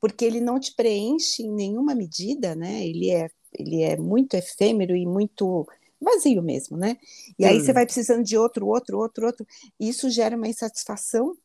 porque 0.00 0.24
ele 0.24 0.40
não 0.40 0.58
te 0.58 0.74
preenche 0.74 1.44
em 1.44 1.52
nenhuma 1.52 1.94
medida, 1.94 2.56
né? 2.56 2.84
Ele 2.84 3.08
é, 3.08 3.28
ele 3.56 3.82
é 3.82 3.96
muito 3.96 4.34
efêmero 4.34 4.96
e 4.96 5.06
muito 5.06 5.64
vazio 6.00 6.42
mesmo, 6.42 6.76
né? 6.76 6.96
E 7.38 7.44
aí 7.44 7.60
você 7.60 7.72
vai 7.72 7.84
precisando 7.84 8.24
de 8.24 8.36
outro, 8.36 8.66
outro, 8.66 8.98
outro, 8.98 9.26
outro. 9.26 9.46
E 9.78 9.88
isso 9.88 10.10
gera 10.10 10.36
uma 10.36 10.48
insatisfação. 10.48 11.36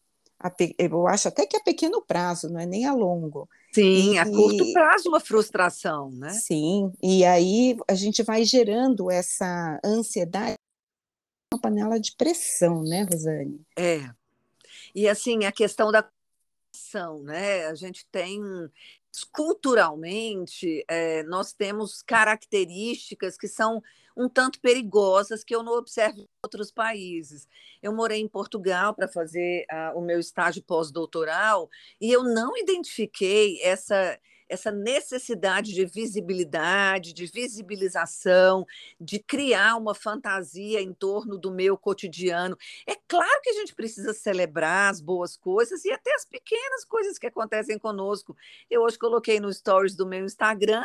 Eu 0.79 1.07
acho 1.07 1.27
até 1.27 1.45
que 1.45 1.55
a 1.55 1.61
pequeno 1.61 2.01
prazo, 2.01 2.49
não 2.49 2.59
é 2.59 2.65
nem 2.65 2.87
a 2.87 2.93
longo. 2.93 3.47
Sim, 3.71 4.13
e, 4.13 4.17
a 4.17 4.25
curto 4.25 4.73
prazo 4.73 5.09
uma 5.09 5.19
frustração, 5.19 6.09
né? 6.09 6.29
Sim, 6.31 6.91
e 7.01 7.23
aí 7.23 7.77
a 7.87 7.93
gente 7.93 8.23
vai 8.23 8.43
gerando 8.43 9.11
essa 9.11 9.79
ansiedade, 9.85 10.57
uma 11.53 11.61
panela 11.61 11.99
de 11.99 12.15
pressão, 12.15 12.83
né, 12.83 13.03
Rosane? 13.03 13.61
É. 13.77 14.09
E 14.93 15.07
assim, 15.07 15.45
a 15.45 15.51
questão 15.51 15.91
da 15.91 16.07
né? 17.23 17.65
A 17.67 17.75
gente 17.75 18.05
tem 18.11 18.41
culturalmente, 19.31 20.83
é, 20.87 21.23
nós 21.23 21.53
temos 21.53 22.01
características 22.01 23.37
que 23.37 23.47
são 23.47 23.81
um 24.15 24.27
tanto 24.29 24.59
perigosas 24.59 25.43
que 25.43 25.55
eu 25.55 25.63
não 25.63 25.73
observo 25.73 26.21
em 26.21 26.27
outros 26.43 26.71
países. 26.71 27.47
Eu 27.81 27.93
morei 27.93 28.19
em 28.19 28.27
Portugal 28.27 28.93
para 28.93 29.07
fazer 29.07 29.65
uh, 29.71 29.97
o 29.97 30.01
meu 30.01 30.19
estágio 30.19 30.63
pós-doutoral 30.63 31.69
e 31.99 32.11
eu 32.11 32.23
não 32.23 32.57
identifiquei 32.57 33.61
essa 33.61 34.19
essa 34.53 34.71
necessidade 34.71 35.73
de 35.73 35.85
visibilidade, 35.85 37.13
de 37.13 37.25
visibilização, 37.25 38.65
de 38.99 39.19
criar 39.19 39.75
uma 39.75 39.95
fantasia 39.95 40.79
em 40.79 40.93
torno 40.93 41.37
do 41.37 41.51
meu 41.51 41.77
cotidiano. 41.77 42.55
É 42.87 42.95
claro 43.07 43.41
que 43.41 43.49
a 43.49 43.53
gente 43.53 43.73
precisa 43.73 44.13
celebrar 44.13 44.91
as 44.91 45.01
boas 45.01 45.35
coisas 45.35 45.83
e 45.85 45.91
até 45.91 46.13
as 46.13 46.25
pequenas 46.25 46.85
coisas 46.85 47.17
que 47.17 47.27
acontecem 47.27 47.79
conosco. 47.79 48.35
Eu 48.69 48.83
hoje 48.83 48.97
coloquei 48.97 49.39
no 49.39 49.51
stories 49.51 49.95
do 49.95 50.05
meu 50.05 50.23
Instagram 50.23 50.83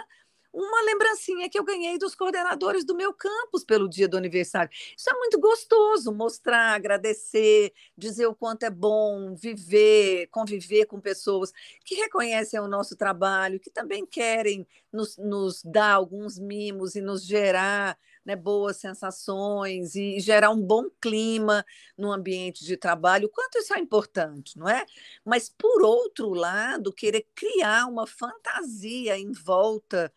uma 0.52 0.82
lembrancinha 0.82 1.48
que 1.48 1.58
eu 1.58 1.64
ganhei 1.64 1.98
dos 1.98 2.14
coordenadores 2.14 2.84
do 2.84 2.94
meu 2.94 3.12
campus 3.12 3.64
pelo 3.64 3.88
dia 3.88 4.08
do 4.08 4.16
aniversário. 4.16 4.70
Isso 4.96 5.10
é 5.10 5.14
muito 5.14 5.38
gostoso, 5.38 6.12
mostrar, 6.12 6.74
agradecer, 6.74 7.72
dizer 7.96 8.26
o 8.26 8.34
quanto 8.34 8.64
é 8.64 8.70
bom 8.70 9.34
viver, 9.34 10.28
conviver 10.28 10.86
com 10.86 11.00
pessoas 11.00 11.52
que 11.84 11.94
reconhecem 11.96 12.58
o 12.60 12.68
nosso 12.68 12.96
trabalho, 12.96 13.60
que 13.60 13.70
também 13.70 14.06
querem 14.06 14.66
nos, 14.92 15.16
nos 15.18 15.62
dar 15.62 15.92
alguns 15.92 16.38
mimos 16.38 16.94
e 16.94 17.00
nos 17.00 17.24
gerar 17.24 17.98
né, 18.24 18.36
boas 18.36 18.76
sensações 18.76 19.94
e 19.94 20.20
gerar 20.20 20.50
um 20.50 20.60
bom 20.60 20.84
clima 21.00 21.64
no 21.96 22.12
ambiente 22.12 22.64
de 22.64 22.76
trabalho, 22.76 23.28
quanto 23.28 23.58
isso 23.58 23.72
é 23.72 23.78
importante, 23.78 24.58
não 24.58 24.68
é? 24.68 24.84
Mas, 25.24 25.48
por 25.48 25.82
outro 25.82 26.34
lado, 26.34 26.92
querer 26.92 27.26
criar 27.34 27.86
uma 27.86 28.06
fantasia 28.06 29.18
em 29.18 29.32
volta 29.32 30.12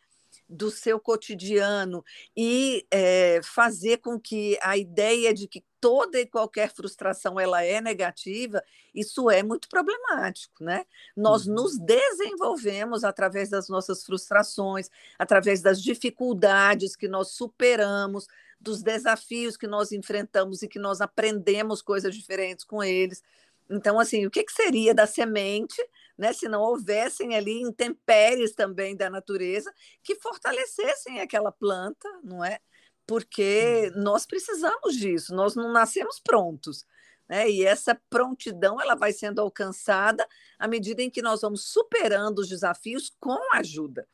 do 0.52 0.70
seu 0.70 1.00
cotidiano 1.00 2.04
e 2.36 2.86
é, 2.92 3.40
fazer 3.42 3.98
com 3.98 4.20
que 4.20 4.60
a 4.62 4.78
ideia 4.78 5.34
de 5.34 5.48
que 5.48 5.64
toda 5.80 6.20
e 6.20 6.28
qualquer 6.28 6.72
frustração 6.72 7.40
ela 7.40 7.64
é 7.64 7.80
negativa, 7.80 8.62
isso 8.94 9.32
é 9.32 9.42
muito 9.42 9.70
problemático, 9.70 10.64
né? 10.64 10.86
Nós 11.16 11.48
uhum. 11.48 11.56
nos 11.56 11.80
desenvolvemos 11.80 13.04
através 13.04 13.50
das 13.50 13.70
nossas 13.70 14.04
frustrações, 14.04 14.90
através 15.18 15.62
das 15.62 15.82
dificuldades 15.82 16.96
que 16.96 17.08
nós 17.08 17.30
superamos, 17.30 18.28
dos 18.60 18.84
desafios 18.84 19.58
que 19.58 19.66
nós 19.66 19.92
enfrentamos 19.92 20.62
e 20.62 20.68
que 20.68 20.78
nós 20.78 21.02
aprendemos 21.02 21.82
coisas 21.82 22.14
diferentes 22.14 22.64
com 22.64 22.84
eles. 22.84 23.24
Então, 23.70 24.00
assim, 24.00 24.26
o 24.26 24.30
que, 24.30 24.44
que 24.44 24.52
seria 24.52 24.94
da 24.94 25.08
semente 25.08 25.82
né, 26.22 26.34
se 26.34 26.48
não 26.48 26.62
houvessem 26.62 27.36
ali 27.36 27.60
intempéries 27.60 28.54
também 28.54 28.96
da 28.96 29.10
natureza 29.10 29.74
que 30.04 30.14
fortalecessem 30.14 31.20
aquela 31.20 31.52
planta, 31.52 32.08
não 32.24 32.46
é? 32.46 32.60
Porque 33.08 33.92
nós 33.96 34.24
precisamos 34.28 34.96
disso, 34.96 35.34
nós 35.34 35.56
não 35.56 35.72
nascemos 35.72 36.20
prontos. 36.20 36.86
Né? 37.28 37.50
E 37.50 37.66
essa 37.66 38.00
prontidão 38.08 38.80
ela 38.80 38.94
vai 38.94 39.12
sendo 39.12 39.42
alcançada 39.42 40.24
à 40.60 40.68
medida 40.68 41.02
em 41.02 41.10
que 41.10 41.24
nós 41.24 41.42
vamos 41.42 41.66
superando 41.66 42.38
os 42.38 42.48
desafios 42.48 43.12
com 43.20 43.40
ajuda. 43.56 44.08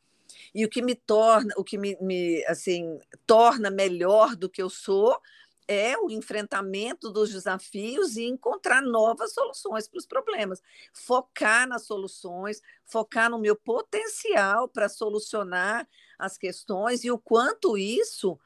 E 0.54 0.64
o 0.64 0.68
que 0.70 0.80
me 0.80 0.94
torna, 0.94 1.52
o 1.58 1.62
que 1.62 1.76
me, 1.76 1.94
me 2.00 2.42
assim, 2.46 2.98
torna 3.26 3.70
melhor 3.70 4.34
do 4.34 4.48
que 4.48 4.62
eu 4.62 4.70
sou, 4.70 5.20
é 5.68 5.98
o 5.98 6.10
enfrentamento 6.10 7.10
dos 7.10 7.30
desafios 7.30 8.16
e 8.16 8.24
encontrar 8.24 8.80
novas 8.80 9.34
soluções 9.34 9.86
para 9.86 9.98
os 9.98 10.06
problemas. 10.06 10.62
Focar 10.94 11.68
nas 11.68 11.82
soluções, 11.82 12.62
focar 12.86 13.30
no 13.30 13.38
meu 13.38 13.54
potencial 13.54 14.66
para 14.66 14.88
solucionar 14.88 15.86
as 16.18 16.38
questões 16.38 17.04
e 17.04 17.10
o 17.10 17.18
quanto 17.18 17.76
isso 17.76 18.38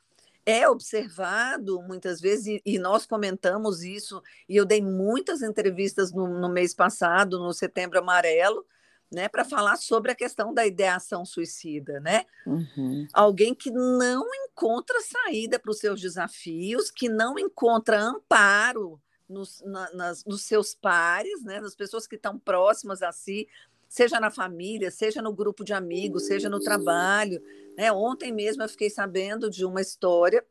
é 0.45 0.69
observado 0.69 1.81
muitas 1.83 2.21
vezes, 2.21 2.61
e, 2.67 2.79
nós 2.79 3.07
comentamos 3.07 3.85
isso, 3.85 4.21
e 4.49 4.57
eu 4.57 4.65
dei 4.65 4.83
muitas 4.83 5.41
entrevistas 5.41 6.13
no, 6.13 6.27
no 6.27 6.49
mês 6.49 6.75
passado, 6.75 7.39
no 7.39 7.53
Setembro 7.53 8.01
Amarelo, 8.01 8.67
né, 9.13 9.29
para 9.29 9.45
falar 9.45 9.77
sobre 9.77 10.11
a 10.11 10.15
questão 10.15 10.55
da 10.55 10.67
ideação 10.67 11.25
suicida, 11.25 12.01
né? 12.01 12.25
Uhum. 12.47 13.07
Alguém 13.13 13.55
que 13.55 13.71
não 13.71 14.27
encontra 14.47 14.99
saída 15.01 15.59
para 15.59 15.71
os 15.71 15.79
seus 15.79 16.01
desafios, 16.01 16.91
que 16.91 17.09
não 17.09 17.39
encontra 17.39 18.01
amparo 18.01 19.01
nos, 19.29 19.63
na, 19.65 19.93
nas, 19.93 20.25
nos 20.25 20.43
seus 20.43 20.75
pares, 20.75 21.43
né, 21.45 21.61
nas 21.61 21.75
pessoas 21.75 22.07
que 22.07 22.17
estão 22.17 22.39
próximas 22.39 23.03
a 23.03 23.13
si, 23.13 23.47
seja 23.89 24.19
na 24.19 24.31
família, 24.31 24.91
seja 24.91 25.21
no 25.21 25.33
grupo 25.33 25.63
de 25.63 25.75
amigos, 25.75 26.27
seja 26.27 26.49
no 26.49 26.61
trabalho. 26.61 27.43
Né? 27.77 27.93
Ontem 27.93 28.33
mesmo 28.33 28.63
eu 28.63 28.69
fiquei 28.69 28.89
sabendo 28.89 29.51
de 29.51 29.67
uma 29.67 29.83
história 29.83 30.43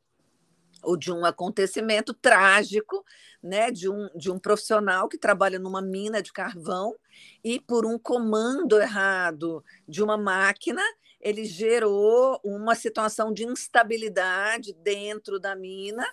ou 0.84 0.98
de 0.98 1.12
um 1.12 1.26
acontecimento 1.26 2.14
trágico, 2.14 3.06
né, 3.42 3.72
de 3.72 3.90
um, 3.90 4.10
de 4.16 4.32
um 4.32 4.38
profissional 4.38 5.08
que 5.08 5.18
trabalha 5.18 5.58
numa 5.58 5.82
mina 5.82 6.22
de 6.22 6.32
carvão 6.32 6.96
e 7.44 7.60
por 7.60 7.86
um 7.86 7.98
comando 7.98 8.80
errado 8.80 9.64
de 9.88 10.04
uma 10.04 10.18
máquina, 10.18 10.82
ele 11.20 11.46
gerou 11.46 12.40
uma 12.44 12.76
situação 12.76 13.32
de 13.34 13.46
instabilidade 13.46 14.74
dentro 14.74 15.40
da 15.40 15.56
mina 15.56 16.06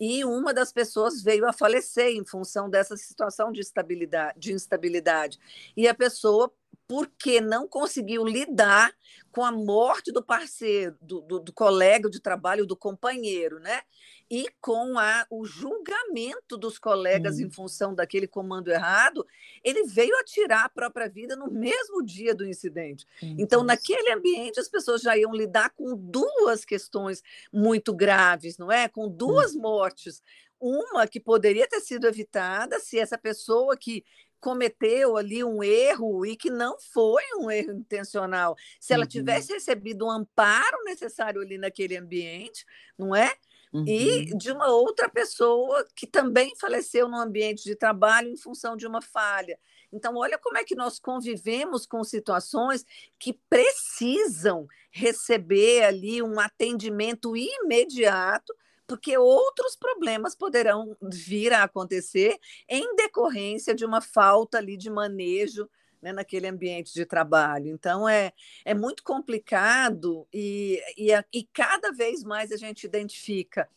e 0.00 0.24
uma 0.24 0.54
das 0.54 0.72
pessoas 0.72 1.22
veio 1.22 1.46
a 1.46 1.52
falecer 1.52 2.10
em 2.10 2.24
função 2.24 2.70
dessa 2.70 2.96
situação 2.96 3.50
de, 3.50 3.60
estabilidade, 3.60 4.38
de 4.38 4.52
instabilidade. 4.52 5.38
E 5.76 5.88
a 5.88 5.94
pessoa 5.94 6.52
porque 6.88 7.38
não 7.38 7.68
conseguiu 7.68 8.24
lidar 8.24 8.94
com 9.30 9.44
a 9.44 9.52
morte 9.52 10.10
do 10.10 10.22
parceiro, 10.22 10.96
do, 11.02 11.20
do, 11.20 11.38
do, 11.38 11.52
colega 11.52 12.08
de 12.08 12.18
trabalho, 12.18 12.66
do 12.66 12.74
companheiro, 12.74 13.60
né? 13.60 13.82
E 14.30 14.48
com 14.60 14.98
a, 14.98 15.26
o 15.30 15.44
julgamento 15.44 16.56
dos 16.56 16.78
colegas 16.78 17.38
hum. 17.38 17.42
em 17.42 17.50
função 17.50 17.94
daquele 17.94 18.26
comando 18.26 18.68
errado, 18.68 19.24
ele 19.62 19.84
veio 19.84 20.16
a 20.18 20.24
tirar 20.24 20.64
a 20.64 20.68
própria 20.68 21.08
vida 21.08 21.36
no 21.36 21.50
mesmo 21.50 22.02
dia 22.02 22.34
do 22.34 22.44
incidente. 22.44 23.06
Então, 23.22 23.62
naquele 23.62 24.10
ambiente, 24.12 24.58
as 24.58 24.68
pessoas 24.68 25.02
já 25.02 25.16
iam 25.16 25.32
lidar 25.32 25.70
com 25.70 25.94
duas 25.94 26.64
questões 26.64 27.22
muito 27.52 27.94
graves, 27.94 28.56
não 28.56 28.72
é? 28.72 28.88
Com 28.88 29.08
duas 29.08 29.54
hum. 29.54 29.60
mortes. 29.60 30.22
Uma 30.58 31.06
que 31.06 31.20
poderia 31.20 31.68
ter 31.68 31.80
sido 31.80 32.06
evitada 32.06 32.80
se 32.80 32.98
essa 32.98 33.16
pessoa 33.16 33.76
que 33.76 34.04
cometeu 34.40 35.16
ali 35.16 35.42
um 35.42 35.62
erro 35.62 36.24
e 36.24 36.36
que 36.36 36.50
não 36.50 36.78
foi 36.78 37.22
um 37.38 37.50
erro 37.50 37.72
intencional. 37.72 38.56
Se 38.80 38.92
ela 38.92 39.04
uhum. 39.04 39.08
tivesse 39.08 39.52
recebido 39.52 40.04
o 40.04 40.08
um 40.08 40.10
amparo 40.10 40.82
necessário 40.84 41.40
ali 41.40 41.58
naquele 41.58 41.96
ambiente, 41.96 42.64
não 42.96 43.14
é? 43.14 43.34
Uhum. 43.72 43.84
E 43.86 44.24
de 44.36 44.50
uma 44.50 44.68
outra 44.68 45.08
pessoa 45.08 45.86
que 45.94 46.06
também 46.06 46.54
faleceu 46.56 47.08
no 47.08 47.18
ambiente 47.18 47.64
de 47.64 47.74
trabalho 47.74 48.30
em 48.30 48.36
função 48.36 48.76
de 48.76 48.86
uma 48.86 49.02
falha. 49.02 49.58
Então, 49.92 50.16
olha 50.16 50.38
como 50.38 50.58
é 50.58 50.64
que 50.64 50.74
nós 50.74 50.98
convivemos 50.98 51.86
com 51.86 52.02
situações 52.04 52.84
que 53.18 53.32
precisam 53.48 54.66
receber 54.90 55.84
ali 55.84 56.22
um 56.22 56.38
atendimento 56.38 57.36
imediato 57.36 58.54
porque 58.88 59.18
outros 59.18 59.76
problemas 59.76 60.34
poderão 60.34 60.96
vir 61.02 61.52
a 61.52 61.62
acontecer 61.62 62.38
em 62.66 62.96
decorrência 62.96 63.74
de 63.74 63.84
uma 63.84 64.00
falta 64.00 64.56
ali 64.56 64.78
de 64.78 64.88
manejo 64.88 65.68
né, 66.00 66.10
naquele 66.10 66.48
ambiente 66.48 66.94
de 66.94 67.04
trabalho. 67.04 67.68
Então, 67.68 68.08
é, 68.08 68.32
é 68.64 68.72
muito 68.72 69.04
complicado 69.04 70.26
e, 70.32 70.82
e, 70.96 71.10
e 71.32 71.44
cada 71.52 71.92
vez 71.92 72.24
mais 72.24 72.50
a 72.50 72.56
gente 72.56 72.84
identifica 72.84 73.68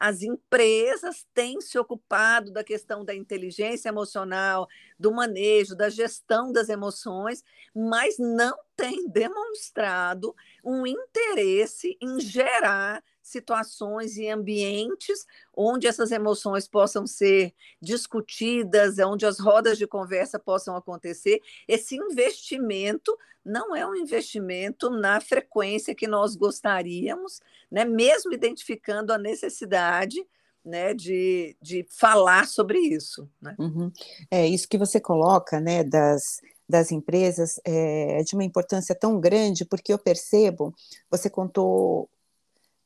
as 0.00 0.22
empresas 0.22 1.26
têm 1.34 1.60
se 1.60 1.78
ocupado 1.78 2.50
da 2.50 2.64
questão 2.64 3.04
da 3.04 3.14
inteligência 3.14 3.90
emocional, 3.90 4.66
do 4.98 5.12
manejo, 5.12 5.76
da 5.76 5.90
gestão 5.90 6.50
das 6.50 6.70
emoções, 6.70 7.44
mas 7.74 8.16
não 8.18 8.56
têm 8.74 9.06
demonstrado 9.10 10.34
um 10.64 10.86
interesse 10.86 11.98
em 12.00 12.18
gerar 12.18 13.04
situações 13.30 14.16
e 14.16 14.28
ambientes 14.28 15.26
onde 15.56 15.86
essas 15.86 16.10
emoções 16.10 16.66
possam 16.68 17.06
ser 17.06 17.54
discutidas, 17.80 18.98
onde 18.98 19.24
as 19.24 19.38
rodas 19.38 19.78
de 19.78 19.86
conversa 19.86 20.38
possam 20.38 20.76
acontecer. 20.76 21.40
Esse 21.66 21.96
investimento 21.96 23.16
não 23.44 23.74
é 23.74 23.86
um 23.86 23.94
investimento 23.94 24.90
na 24.90 25.20
frequência 25.20 25.94
que 25.94 26.06
nós 26.06 26.36
gostaríamos, 26.36 27.40
né? 27.70 27.84
mesmo 27.84 28.32
identificando 28.32 29.12
a 29.12 29.18
necessidade 29.18 30.24
né, 30.64 30.92
de, 30.92 31.56
de 31.60 31.86
falar 31.88 32.46
sobre 32.46 32.78
isso. 32.78 33.28
Né? 33.40 33.54
Uhum. 33.58 33.90
É 34.30 34.46
isso 34.46 34.68
que 34.68 34.76
você 34.76 35.00
coloca, 35.00 35.58
né, 35.58 35.82
das, 35.82 36.40
das 36.68 36.92
empresas 36.92 37.58
é 37.64 38.22
de 38.22 38.34
uma 38.34 38.44
importância 38.44 38.94
tão 38.94 39.18
grande, 39.18 39.64
porque 39.64 39.92
eu 39.92 39.98
percebo, 39.98 40.74
você 41.10 41.28
contou 41.30 42.08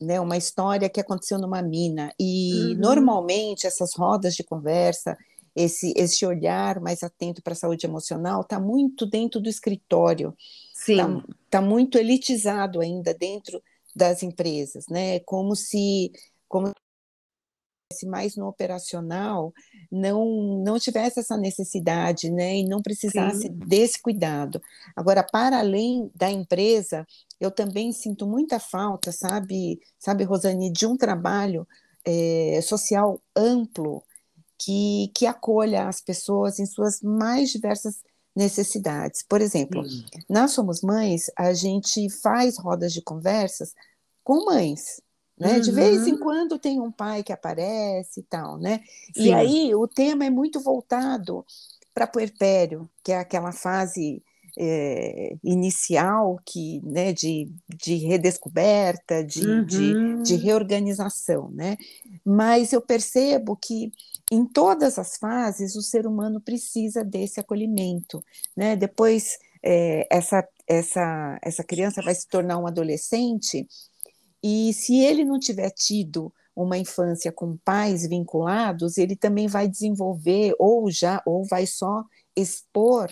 né, 0.00 0.20
uma 0.20 0.36
história 0.36 0.88
que 0.88 1.00
aconteceu 1.00 1.38
numa 1.38 1.62
mina, 1.62 2.12
e 2.18 2.72
uhum. 2.72 2.78
normalmente 2.78 3.66
essas 3.66 3.94
rodas 3.94 4.34
de 4.34 4.44
conversa, 4.44 5.16
esse, 5.54 5.92
esse 5.96 6.26
olhar 6.26 6.80
mais 6.80 7.02
atento 7.02 7.42
para 7.42 7.52
a 7.52 7.56
saúde 7.56 7.86
emocional 7.86 8.40
está 8.40 8.58
muito 8.58 9.06
dentro 9.06 9.40
do 9.40 9.48
escritório, 9.48 10.34
está 10.74 11.22
tá 11.48 11.60
muito 11.60 11.96
elitizado 11.96 12.80
ainda 12.80 13.14
dentro 13.14 13.62
das 13.94 14.22
empresas, 14.22 14.86
né? 14.88 15.20
Como 15.20 15.54
se 15.54 16.10
como 16.48 16.72
mais 18.02 18.36
no 18.36 18.46
operacional 18.46 19.52
não 19.90 20.62
não 20.64 20.78
tivesse 20.78 21.20
essa 21.20 21.36
necessidade, 21.36 22.30
né, 22.30 22.56
e 22.56 22.64
não 22.64 22.82
precisasse 22.82 23.42
Sim. 23.42 23.52
desse 23.52 24.00
cuidado. 24.00 24.60
Agora, 24.96 25.22
para 25.22 25.58
além 25.58 26.10
da 26.14 26.30
empresa, 26.30 27.06
eu 27.40 27.50
também 27.50 27.92
sinto 27.92 28.26
muita 28.26 28.58
falta, 28.58 29.12
sabe, 29.12 29.80
sabe, 29.98 30.24
Rosane, 30.24 30.70
de 30.72 30.86
um 30.86 30.96
trabalho 30.96 31.66
é, 32.04 32.60
social 32.62 33.20
amplo 33.36 34.02
que, 34.58 35.10
que 35.14 35.26
acolha 35.26 35.88
as 35.88 36.00
pessoas 36.00 36.58
em 36.58 36.66
suas 36.66 37.00
mais 37.02 37.50
diversas 37.50 38.02
necessidades. 38.34 39.22
Por 39.22 39.40
exemplo, 39.40 39.84
Sim. 39.88 40.04
nós 40.28 40.52
somos 40.52 40.82
mães, 40.82 41.30
a 41.36 41.52
gente 41.52 42.08
faz 42.10 42.58
rodas 42.58 42.92
de 42.92 43.02
conversas 43.02 43.72
com 44.22 44.46
mães, 44.46 45.00
né? 45.38 45.54
Uhum. 45.54 45.60
De 45.60 45.72
vez 45.72 46.06
em 46.06 46.12
uhum. 46.12 46.20
quando 46.20 46.58
tem 46.58 46.80
um 46.80 46.92
pai 46.92 47.22
que 47.22 47.32
aparece 47.32 48.20
e 48.20 48.22
tal, 48.22 48.58
né? 48.58 48.80
Sim. 49.14 49.24
E 49.24 49.32
aí 49.32 49.74
o 49.74 49.86
tema 49.86 50.24
é 50.24 50.30
muito 50.30 50.60
voltado 50.60 51.44
para 51.92 52.06
puerpério, 52.06 52.88
que 53.02 53.12
é 53.12 53.18
aquela 53.18 53.52
fase 53.52 54.22
é, 54.58 55.36
inicial 55.42 56.38
que, 56.44 56.80
né, 56.84 57.12
de, 57.12 57.50
de 57.68 57.96
redescoberta, 57.96 59.24
de, 59.24 59.46
uhum. 59.46 59.64
de, 59.64 60.22
de, 60.22 60.36
reorganização, 60.36 61.50
né? 61.50 61.76
Mas 62.24 62.72
eu 62.72 62.80
percebo 62.80 63.56
que 63.56 63.90
em 64.30 64.46
todas 64.46 64.98
as 64.98 65.16
fases 65.16 65.74
o 65.76 65.82
ser 65.82 66.06
humano 66.06 66.40
precisa 66.40 67.04
desse 67.04 67.40
acolhimento, 67.40 68.24
né? 68.56 68.76
Depois 68.76 69.38
é, 69.62 70.06
essa, 70.10 70.46
essa, 70.68 71.38
essa 71.42 71.64
criança 71.64 72.00
vai 72.02 72.14
se 72.14 72.28
tornar 72.28 72.58
um 72.58 72.66
adolescente 72.66 73.66
e 74.46 74.74
se 74.74 74.98
ele 74.98 75.24
não 75.24 75.38
tiver 75.38 75.70
tido 75.70 76.30
uma 76.54 76.76
infância 76.76 77.32
com 77.32 77.56
pais 77.56 78.06
vinculados, 78.06 78.98
ele 78.98 79.16
também 79.16 79.48
vai 79.48 79.66
desenvolver 79.66 80.54
ou 80.58 80.90
já 80.90 81.22
ou 81.24 81.46
vai 81.46 81.66
só 81.66 82.04
expor 82.36 83.10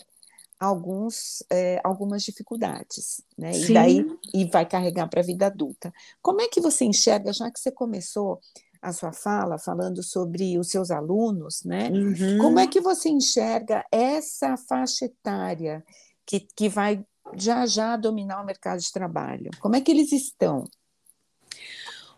alguns 0.61 1.43
é, 1.51 1.81
algumas 1.83 2.23
dificuldades, 2.23 3.23
né? 3.37 3.55
Sim. 3.55 3.71
E 3.71 3.75
daí 3.75 4.19
e 4.35 4.45
vai 4.45 4.67
carregar 4.67 5.09
para 5.09 5.21
a 5.21 5.25
vida 5.25 5.47
adulta. 5.47 5.91
Como 6.21 6.43
é 6.43 6.49
que 6.49 6.61
você 6.61 6.85
enxerga, 6.85 7.33
já 7.33 7.51
que 7.51 7.59
você 7.59 7.73
começou 7.73 8.39
a 8.83 8.93
sua 8.93 9.13
fala 9.13 9.59
falando 9.59 10.03
sobre 10.03 10.59
os 10.59 10.69
seus 10.69 10.91
alunos, 10.91 11.65
né? 11.65 11.89
Uhum. 11.89 12.39
Como 12.43 12.59
é 12.59 12.67
que 12.67 12.81
você 12.81 13.09
enxerga 13.09 13.83
essa 13.91 14.59
faixa 14.59 15.07
etária 15.07 15.83
que, 16.27 16.41
que 16.41 16.69
vai 16.69 17.03
já 17.35 17.65
já 17.65 17.97
dominar 17.97 18.43
o 18.43 18.45
mercado 18.45 18.81
de 18.81 18.93
trabalho? 18.93 19.51
Como 19.61 19.77
é 19.77 19.81
que 19.81 19.91
eles 19.91 20.13
estão? 20.13 20.65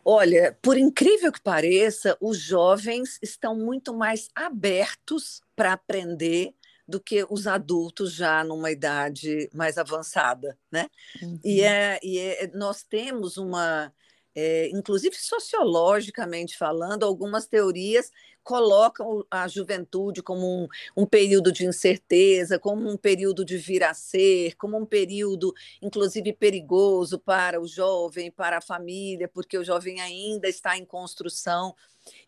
Olha, 0.04 0.56
por 0.60 0.76
incrível 0.76 1.32
que 1.32 1.40
pareça, 1.40 2.16
os 2.20 2.38
jovens 2.38 3.18
estão 3.22 3.56
muito 3.56 3.94
mais 3.94 4.28
abertos 4.34 5.40
para 5.56 5.72
aprender 5.72 6.54
do 6.86 7.00
que 7.00 7.26
os 7.30 7.46
adultos 7.46 8.12
já 8.12 8.44
numa 8.44 8.70
idade 8.70 9.48
mais 9.54 9.78
avançada, 9.78 10.58
né? 10.70 10.86
Uhum. 11.22 11.40
E, 11.42 11.62
é, 11.62 11.98
e 12.02 12.18
é, 12.18 12.50
nós 12.54 12.82
temos 12.82 13.38
uma, 13.38 13.90
é, 14.35 14.68
inclusive 14.70 15.14
sociologicamente 15.16 16.57
falando, 16.57 17.05
algumas 17.05 17.47
teorias 17.47 18.11
colocam 18.42 19.25
a 19.31 19.49
juventude 19.49 20.23
como 20.23 20.47
um, 20.47 20.68
um, 20.97 21.07
período 21.07 21.51
de 21.51 21.64
incerteza, 21.64 22.59
como 22.59 22.88
um 22.88 22.97
período 22.97 23.44
de 23.44 23.57
vir 23.57 23.83
a 23.83 23.94
ser, 23.94 24.55
como 24.57 24.77
um 24.77 24.85
período, 24.85 25.53
inclusive, 25.81 26.33
perigoso 26.33 27.18
para 27.18 27.61
o 27.61 27.66
jovem, 27.66 28.31
para 28.31 28.59
a 28.59 28.61
família, 28.61 29.27
porque 29.27 29.57
o 29.57 29.64
jovem 29.64 30.01
ainda 30.01 30.47
está 30.47 30.77
em 30.77 30.85
construção. 30.85 31.75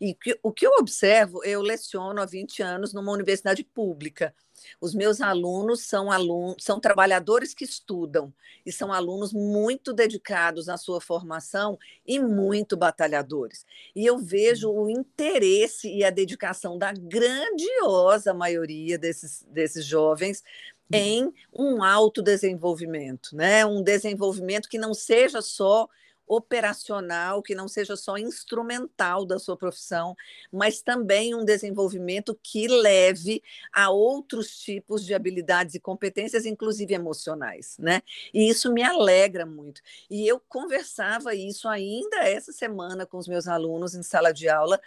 E 0.01 0.15
que, 0.15 0.37
o 0.41 0.51
que 0.51 0.65
eu 0.65 0.71
observo, 0.79 1.43
eu 1.43 1.61
leciono 1.61 2.19
há 2.19 2.25
20 2.25 2.63
anos 2.63 2.93
numa 2.93 3.11
universidade 3.11 3.63
pública. 3.63 4.33
Os 4.79 4.93
meus 4.93 5.21
alunos 5.21 5.81
são 5.81 6.11
alunos, 6.11 6.57
são 6.59 6.79
trabalhadores 6.79 7.53
que 7.53 7.63
estudam 7.63 8.33
e 8.65 8.71
são 8.71 8.91
alunos 8.91 9.33
muito 9.33 9.93
dedicados 9.93 10.69
à 10.69 10.77
sua 10.77 10.99
formação 10.99 11.77
e 12.05 12.19
muito 12.19 12.75
batalhadores. 12.75 13.65
E 13.95 14.05
eu 14.05 14.17
vejo 14.17 14.69
o 14.69 14.89
interesse 14.89 15.89
e 15.93 16.03
a 16.03 16.09
dedicação 16.09 16.77
da 16.77 16.91
grandiosa 16.93 18.33
maioria 18.33 18.97
desses, 18.97 19.45
desses 19.49 19.85
jovens 19.85 20.43
em 20.91 21.33
um 21.53 21.83
autodesenvolvimento, 21.83 23.35
né? 23.35 23.65
Um 23.65 23.83
desenvolvimento 23.83 24.69
que 24.69 24.77
não 24.77 24.93
seja 24.93 25.41
só 25.41 25.87
operacional, 26.27 27.41
que 27.41 27.55
não 27.55 27.67
seja 27.67 27.95
só 27.95 28.17
instrumental 28.17 29.25
da 29.25 29.39
sua 29.39 29.55
profissão, 29.55 30.15
mas 30.51 30.81
também 30.81 31.33
um 31.33 31.45
desenvolvimento 31.45 32.37
que 32.43 32.67
leve 32.67 33.41
a 33.73 33.89
outros 33.89 34.57
tipos 34.57 35.05
de 35.05 35.13
habilidades 35.13 35.75
e 35.75 35.79
competências, 35.79 36.45
inclusive 36.45 36.93
emocionais, 36.93 37.77
né? 37.79 38.01
E 38.33 38.49
isso 38.49 38.71
me 38.73 38.83
alegra 38.83 39.45
muito. 39.45 39.81
E 40.09 40.27
eu 40.27 40.39
conversava 40.47 41.33
isso 41.33 41.67
ainda 41.67 42.17
essa 42.17 42.51
semana 42.51 43.05
com 43.05 43.17
os 43.17 43.27
meus 43.27 43.47
alunos 43.47 43.95
em 43.95 44.03
sala 44.03 44.33
de 44.33 44.49
aula 44.49 44.79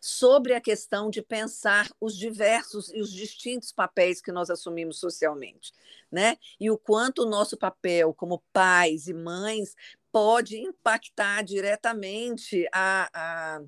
sobre 0.00 0.54
a 0.54 0.60
questão 0.60 1.10
de 1.10 1.22
pensar 1.22 1.90
os 2.00 2.16
diversos 2.16 2.92
e 2.92 3.00
os 3.00 3.12
distintos 3.12 3.72
papéis 3.72 4.20
que 4.20 4.32
nós 4.32 4.50
assumimos 4.50 4.98
socialmente, 4.98 5.72
né? 6.10 6.36
E 6.60 6.70
o 6.70 6.78
quanto 6.78 7.22
o 7.22 7.28
nosso 7.28 7.56
papel 7.56 8.12
como 8.14 8.42
pais 8.52 9.06
e 9.08 9.14
mães 9.14 9.74
pode 10.12 10.56
impactar 10.56 11.42
diretamente 11.42 12.68
a, 12.72 13.10
a 13.12 13.62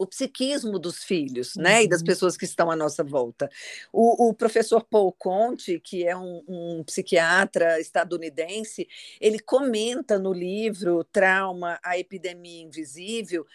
o 0.00 0.06
psiquismo 0.06 0.78
dos 0.78 1.04
filhos, 1.04 1.56
né, 1.56 1.82
e 1.82 1.88
das 1.88 2.00
uhum. 2.00 2.06
pessoas 2.06 2.34
que 2.34 2.46
estão 2.46 2.70
à 2.70 2.74
nossa 2.74 3.04
volta. 3.04 3.50
O, 3.92 4.30
o 4.30 4.34
professor 4.34 4.82
Paul 4.82 5.12
Conte, 5.12 5.78
que 5.78 6.06
é 6.06 6.16
um, 6.16 6.42
um, 6.48 6.82
psiquiatra 6.84 7.78
estadunidense, 7.78 8.88
ele 9.20 9.38
comenta 9.38 10.18
no 10.18 10.32
livro 10.32 11.04
Trauma, 11.04 11.78
a 11.82 11.98
epidemia 11.98 12.62
invisível, 12.62 13.46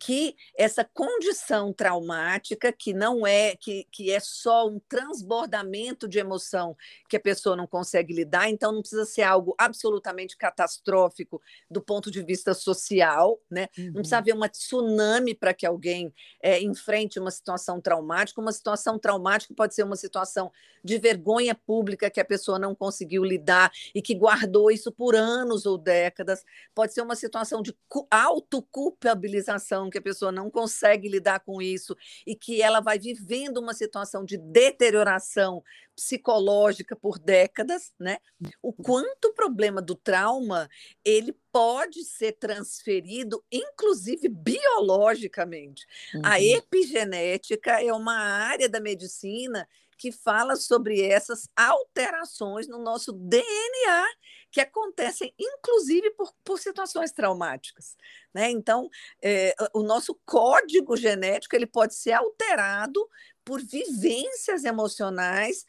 que 0.00 0.34
essa 0.56 0.82
condição 0.82 1.74
traumática, 1.74 2.72
que 2.72 2.94
não 2.94 3.26
é 3.26 3.54
que, 3.54 3.86
que 3.92 4.10
é 4.10 4.18
só 4.18 4.66
um 4.66 4.80
transbordamento 4.88 6.08
de 6.08 6.18
emoção 6.18 6.74
que 7.06 7.18
a 7.18 7.20
pessoa 7.20 7.54
não 7.54 7.66
consegue 7.66 8.14
lidar, 8.14 8.48
então 8.48 8.72
não 8.72 8.80
precisa 8.80 9.04
ser 9.04 9.22
algo 9.22 9.54
absolutamente 9.58 10.38
catastrófico 10.38 11.40
do 11.70 11.82
ponto 11.82 12.10
de 12.10 12.22
vista 12.22 12.54
social, 12.54 13.38
né? 13.50 13.68
Uhum. 13.76 13.84
Não 13.86 13.92
precisa 13.94 14.16
uhum. 14.16 14.20
haver 14.20 14.34
uma 14.34 14.48
tsunami 14.48 15.34
para 15.34 15.52
que 15.52 15.66
alguém 15.66 16.14
é, 16.42 16.58
enfrente 16.62 17.20
uma 17.20 17.30
situação 17.30 17.78
traumática. 17.78 18.40
Uma 18.40 18.52
situação 18.52 18.98
traumática 18.98 19.52
pode 19.54 19.74
ser 19.74 19.82
uma 19.82 19.96
situação 19.96 20.50
de 20.82 20.96
vergonha 20.96 21.54
pública 21.54 22.08
que 22.08 22.20
a 22.20 22.24
pessoa 22.24 22.58
não 22.58 22.74
conseguiu 22.74 23.22
lidar 23.22 23.70
e 23.94 24.00
que 24.00 24.14
guardou 24.14 24.70
isso 24.70 24.90
por 24.90 25.14
anos 25.14 25.66
ou 25.66 25.76
décadas. 25.76 26.42
Pode 26.74 26.94
ser 26.94 27.02
uma 27.02 27.14
situação 27.14 27.60
de 27.60 27.76
autoculpabilização 28.10 29.89
que 29.90 29.98
a 29.98 30.02
pessoa 30.02 30.32
não 30.32 30.50
consegue 30.50 31.08
lidar 31.08 31.40
com 31.40 31.60
isso 31.60 31.96
e 32.26 32.34
que 32.34 32.62
ela 32.62 32.80
vai 32.80 32.98
vivendo 32.98 33.58
uma 33.58 33.74
situação 33.74 34.24
de 34.24 34.38
deterioração 34.38 35.62
psicológica 35.94 36.96
por 36.96 37.18
décadas, 37.18 37.92
né? 37.98 38.18
O 38.62 38.72
quanto 38.72 39.26
o 39.26 39.34
problema 39.34 39.82
do 39.82 39.94
trauma 39.94 40.68
ele 41.04 41.36
pode 41.52 42.04
ser 42.04 42.32
transferido, 42.32 43.44
inclusive 43.52 44.28
biologicamente. 44.28 45.86
Uhum. 46.14 46.22
A 46.24 46.40
epigenética 46.40 47.82
é 47.82 47.92
uma 47.92 48.16
área 48.16 48.68
da 48.68 48.80
medicina 48.80 49.68
que 50.00 50.10
fala 50.10 50.56
sobre 50.56 51.02
essas 51.02 51.46
alterações 51.54 52.66
no 52.66 52.78
nosso 52.78 53.12
DNA 53.12 54.06
que 54.50 54.58
acontecem, 54.58 55.34
inclusive, 55.38 56.10
por, 56.12 56.32
por 56.42 56.58
situações 56.58 57.12
traumáticas. 57.12 57.98
Né? 58.32 58.50
Então, 58.50 58.88
é, 59.22 59.54
o 59.74 59.82
nosso 59.82 60.18
código 60.24 60.96
genético 60.96 61.54
ele 61.54 61.66
pode 61.66 61.94
ser 61.94 62.12
alterado 62.12 63.06
por 63.44 63.60
vivências 63.60 64.64
emocionais 64.64 65.66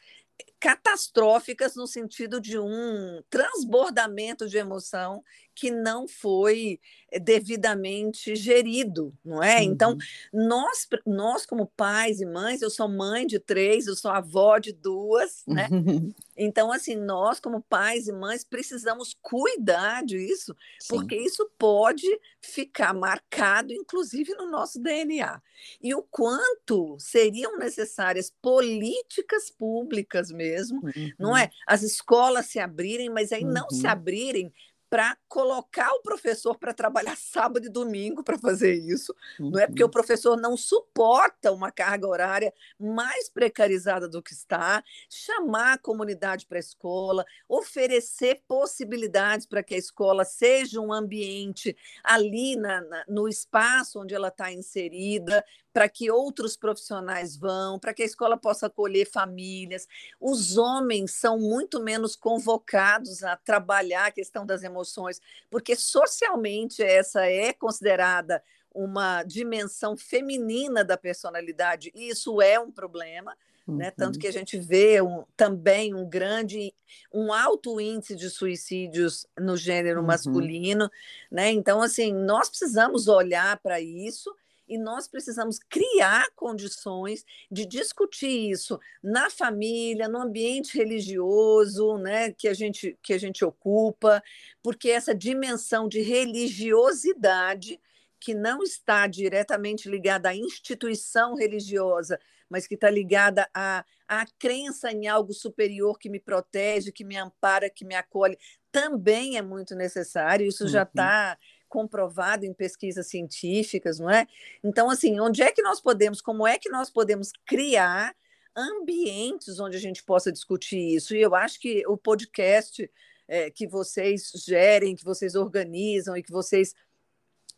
catastróficas 0.62 1.76
no 1.76 1.86
sentido 1.86 2.40
de 2.40 2.58
um 2.58 3.22
transbordamento 3.30 4.48
de 4.48 4.58
emoção 4.58 5.22
que 5.62 5.70
não 5.70 6.08
foi 6.08 6.80
eh, 7.12 7.20
devidamente 7.20 8.36
gerido, 8.36 9.14
não 9.24 9.44
é? 9.44 9.62
Então, 9.62 9.92
uhum. 9.92 9.98
Então, 10.32 10.48
nós, 10.48 10.88
nós 11.06 11.46
como 11.46 11.68
pais 11.78 12.20
e 12.20 12.26
mães, 12.26 12.64
eu 12.64 12.70
sou 12.72 12.90
mãe 12.90 13.28
de 13.28 13.38
três, 13.40 13.86
eu 13.86 13.96
sou 13.96 14.10
avó 14.10 14.58
de 14.58 14.74
duas, 14.74 15.44
né? 15.48 15.68
Então, 16.44 16.72
assim, 16.72 16.96
nós 16.96 17.40
como 17.40 17.62
pais 17.62 18.08
e 18.08 18.12
mães 18.12 18.44
precisamos 18.44 19.16
cuidar 19.22 20.04
disso, 20.04 20.56
Sim. 20.80 20.88
porque 20.96 21.16
isso 21.16 21.48
pode 21.56 22.08
ficar 22.42 22.96
marcado, 22.96 23.72
inclusive, 23.72 24.34
no 24.34 24.50
nosso 24.50 24.82
DNA. 24.82 25.40
E 25.80 25.94
o 25.94 26.02
quanto 26.02 26.98
seriam 26.98 27.60
necessárias 27.60 28.34
políticas 28.42 29.52
públicas 29.52 30.32
mesmo, 30.32 30.82
uhum. 30.84 31.12
não 31.20 31.38
é? 31.38 31.52
As 31.68 31.84
escolas 31.84 32.48
se 32.48 32.58
abrirem, 32.58 33.10
mas 33.12 33.32
aí 33.32 33.44
uhum. 33.44 33.52
não 33.52 33.70
se 33.70 33.86
uhum. 33.86 33.92
abrirem 33.92 34.54
para 34.92 35.18
colocar 35.30 35.90
o 35.94 36.02
professor 36.02 36.58
para 36.60 36.74
trabalhar 36.74 37.16
sábado 37.18 37.66
e 37.66 37.70
domingo 37.70 38.22
para 38.26 38.38
fazer 38.38 38.74
isso, 38.74 39.16
uhum. 39.40 39.52
não 39.52 39.60
é 39.62 39.66
porque 39.66 39.82
o 39.82 39.86
uhum. 39.86 39.92
professor 39.92 40.36
não 40.36 40.58
suporta 40.58 41.50
uma 41.54 41.72
carga 41.72 42.06
horária 42.06 42.54
mais 42.78 43.30
precarizada 43.30 44.10
do 44.10 44.22
que 44.22 44.34
está, 44.34 44.84
chamar 45.10 45.76
a 45.76 45.78
comunidade 45.78 46.46
para 46.46 46.58
a 46.58 46.60
escola, 46.60 47.26
oferecer 47.48 48.44
possibilidades 48.46 49.46
para 49.46 49.64
que 49.64 49.76
a 49.76 49.78
escola 49.78 50.26
seja 50.26 50.82
um 50.82 50.92
ambiente 50.92 51.74
ali 52.04 52.58
na, 52.58 52.82
na, 52.82 53.06
no 53.08 53.30
espaço 53.30 54.02
onde 54.02 54.14
ela 54.14 54.28
está 54.28 54.52
inserida, 54.52 55.42
para 55.74 55.88
que 55.88 56.12
outros 56.12 56.58
profissionais 56.58 57.38
vão, 57.38 57.80
para 57.80 57.94
que 57.94 58.04
a 58.04 58.06
escola 58.06 58.38
possa 58.38 58.68
acolher 58.68 59.10
famílias. 59.10 59.88
Os 60.20 60.58
homens 60.58 61.12
são 61.12 61.40
muito 61.40 61.82
menos 61.82 62.16
convocados 62.16 63.24
a 63.24 63.36
trabalhar 63.36 64.08
a 64.08 64.12
questão 64.12 64.46
das 64.46 64.64
emoções, 64.64 65.22
porque 65.50 65.76
socialmente 65.76 66.84
essa 66.84 67.26
é 67.26 67.54
considerada 67.54 68.44
uma 68.74 69.24
dimensão 69.24 69.98
feminina 69.98 70.84
da 70.84 70.98
personalidade, 70.98 71.92
e 71.94 72.10
isso 72.10 72.42
é 72.42 72.60
um 72.60 72.72
problema. 72.72 73.36
Uhum. 73.68 73.78
Né? 73.78 73.92
Tanto 73.92 74.18
que 74.18 74.28
a 74.28 74.32
gente 74.32 74.58
vê 74.58 75.02
um, 75.02 75.24
também 75.38 75.94
um 75.94 76.08
grande, 76.08 76.74
um 77.14 77.32
alto 77.32 77.80
índice 77.80 78.16
de 78.16 78.30
suicídios 78.30 79.28
no 79.38 79.56
gênero 79.56 80.00
uhum. 80.00 80.08
masculino, 80.08 80.90
né? 81.30 81.52
Então, 81.52 81.82
assim, 81.82 82.12
nós 82.12 82.50
precisamos 82.50 83.08
olhar 83.08 83.60
para 83.60 83.80
isso 83.80 84.34
e 84.72 84.78
nós 84.78 85.06
precisamos 85.06 85.60
criar 85.60 86.32
condições 86.34 87.26
de 87.52 87.66
discutir 87.66 88.50
isso 88.52 88.80
na 89.04 89.30
família, 89.30 90.08
no 90.08 90.22
ambiente 90.22 90.78
religioso, 90.78 91.98
né, 91.98 92.32
que 92.32 92.48
a 92.48 92.54
gente 92.54 92.98
que 93.04 93.12
a 93.14 93.18
gente 93.18 93.44
ocupa, 93.44 94.24
porque 94.64 94.90
essa 94.90 95.14
dimensão 95.14 95.90
de 95.90 96.02
religiosidade 96.02 97.82
que 98.18 98.34
não 98.34 98.64
está 98.64 99.08
diretamente 99.08 99.90
ligada 99.90 100.30
à 100.30 100.36
instituição 100.36 101.36
religiosa, 101.36 102.18
mas 102.50 102.66
que 102.66 102.76
está 102.76 102.90
ligada 102.90 103.50
à, 103.54 103.84
à 104.08 104.26
crença 104.40 104.90
em 104.90 105.08
algo 105.08 105.34
superior 105.34 106.00
que 106.00 106.10
me 106.10 106.20
protege, 106.20 106.94
que 106.94 107.04
me 107.04 107.18
ampara, 107.18 107.70
que 107.70 107.84
me 107.84 107.96
acolhe, 107.96 108.38
também 108.72 109.38
é 109.38 109.42
muito 109.42 109.76
necessário. 109.76 110.48
Isso 110.48 110.64
uhum. 110.64 110.70
já 110.70 110.84
está 110.84 111.38
comprovado 111.72 112.46
em 112.46 112.54
pesquisas 112.54 113.08
científicas, 113.08 113.98
não 113.98 114.10
é? 114.10 114.28
Então, 114.62 114.90
assim, 114.90 115.20
onde 115.22 115.42
é 115.42 115.52
que 115.52 115.62
nós 115.62 115.80
podemos, 115.80 116.22
como 116.22 116.46
é 116.46 116.60
que 116.60 116.70
nós 116.70 116.90
podemos 116.90 117.32
criar 117.46 118.14
ambientes 118.56 119.58
onde 119.58 119.78
a 119.78 119.80
gente 119.80 120.04
possa 120.04 120.32
discutir 120.32 120.96
isso? 120.96 121.16
E 121.16 121.22
eu 121.22 121.34
acho 121.34 121.60
que 121.60 121.88
o 121.88 121.98
podcast 121.98 122.92
é, 123.26 123.50
que 123.50 123.66
vocês 123.66 124.30
gerem, 124.46 124.96
que 124.96 125.06
vocês 125.06 125.34
organizam 125.34 126.18
e 126.18 126.22
que 126.22 126.32
vocês 126.32 126.76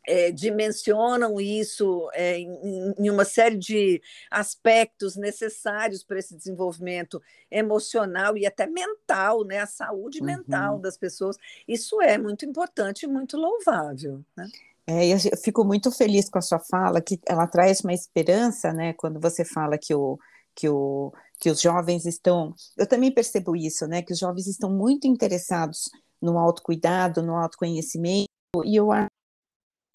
é, 0.06 0.32
dimensionam 0.32 1.40
isso 1.40 2.10
é, 2.14 2.38
em, 2.40 2.94
em, 3.00 3.10
uma 3.10 3.26
série 3.26 3.58
de 3.58 4.02
aspectos 4.30 5.16
necessários 5.16 6.04
para 6.04 6.20
esse 6.20 6.36
desenvolvimento 6.36 7.22
emocional 7.50 8.38
e 8.38 8.46
até 8.46 8.68
mental, 8.68 9.44
né? 9.44 9.60
a 9.60 9.68
saúde 9.68 10.20
uhum. 10.20 10.26
mental 10.26 10.80
das 10.80 10.98
pessoas. 10.98 11.38
Isso 11.68 12.02
é 12.02 12.18
muito 12.18 12.46
importante 12.46 13.04
e 13.04 13.08
muito 13.08 13.38
louvável. 13.38 14.24
Né? 14.36 14.48
É, 14.86 15.08
eu 15.08 15.18
fico 15.38 15.64
muito 15.64 15.92
feliz 15.92 16.30
com 16.30 16.40
a 16.40 16.42
sua 16.42 16.60
fala, 16.60 17.02
que 17.02 17.20
ela 17.26 17.48
traz 17.48 17.80
uma 17.82 17.94
esperança, 17.94 18.74
né? 18.74 18.92
Quando 18.92 19.18
você 19.18 19.46
fala 19.46 19.78
que 19.78 19.96
o, 19.96 20.20
que 20.54 20.68
o 20.68 21.14
que 21.40 21.50
os 21.50 21.60
jovens 21.60 22.06
estão, 22.06 22.56
eu 22.78 22.88
também 22.88 23.12
percebo 23.12 23.54
isso, 23.54 23.86
né? 23.86 24.02
Que 24.02 24.14
os 24.14 24.20
jovens 24.20 24.48
estão 24.48 24.70
muito 24.72 25.08
interessados 25.08 25.90
no 26.22 26.38
autocuidado, 26.38 27.22
no 27.22 27.36
autoconhecimento, 27.36 28.30
e 28.64 28.78
eu 28.78 28.92
acho 28.92 29.10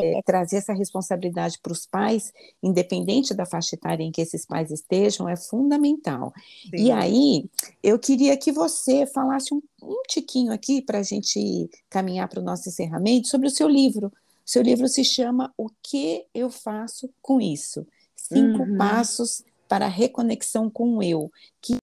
é, 0.00 0.22
trazer 0.22 0.58
essa 0.58 0.72
responsabilidade 0.72 1.58
para 1.60 1.72
os 1.72 1.84
pais, 1.84 2.32
independente 2.62 3.34
da 3.34 3.44
faixa 3.44 3.74
etária 3.74 4.02
em 4.02 4.12
que 4.12 4.20
esses 4.20 4.46
pais 4.46 4.70
estejam, 4.70 5.28
é 5.28 5.36
fundamental. 5.36 6.32
Sim. 6.62 6.70
E 6.76 6.92
aí, 6.92 7.50
eu 7.82 7.98
queria 7.98 8.36
que 8.36 8.52
você 8.52 9.06
falasse 9.06 9.52
um, 9.52 9.60
um 9.82 10.02
tiquinho 10.08 10.52
aqui 10.52 10.80
para 10.80 10.98
a 10.98 11.02
gente 11.02 11.68
caminhar 11.90 12.28
para 12.28 12.40
o 12.40 12.44
nosso 12.44 12.68
encerramento 12.68 13.28
sobre 13.28 13.48
o 13.48 13.50
seu 13.50 13.68
livro. 13.68 14.06
O 14.06 14.50
seu 14.50 14.62
livro 14.62 14.88
se 14.88 15.04
chama 15.04 15.52
O 15.56 15.68
que 15.82 16.24
eu 16.32 16.48
faço 16.48 17.10
com 17.20 17.40
isso? 17.40 17.86
Cinco 18.14 18.62
uhum. 18.62 18.76
passos 18.76 19.42
para 19.68 19.86
a 19.86 19.90
reconexão 19.90 20.70
com 20.70 20.96
o 20.96 21.02
eu. 21.02 21.30
Que 21.60 21.76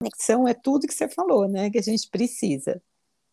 conexão 0.00 0.46
é 0.46 0.54
tudo 0.54 0.86
que 0.86 0.94
você 0.94 1.08
falou, 1.08 1.48
né? 1.48 1.70
Que 1.70 1.78
a 1.78 1.82
gente 1.82 2.08
precisa. 2.08 2.80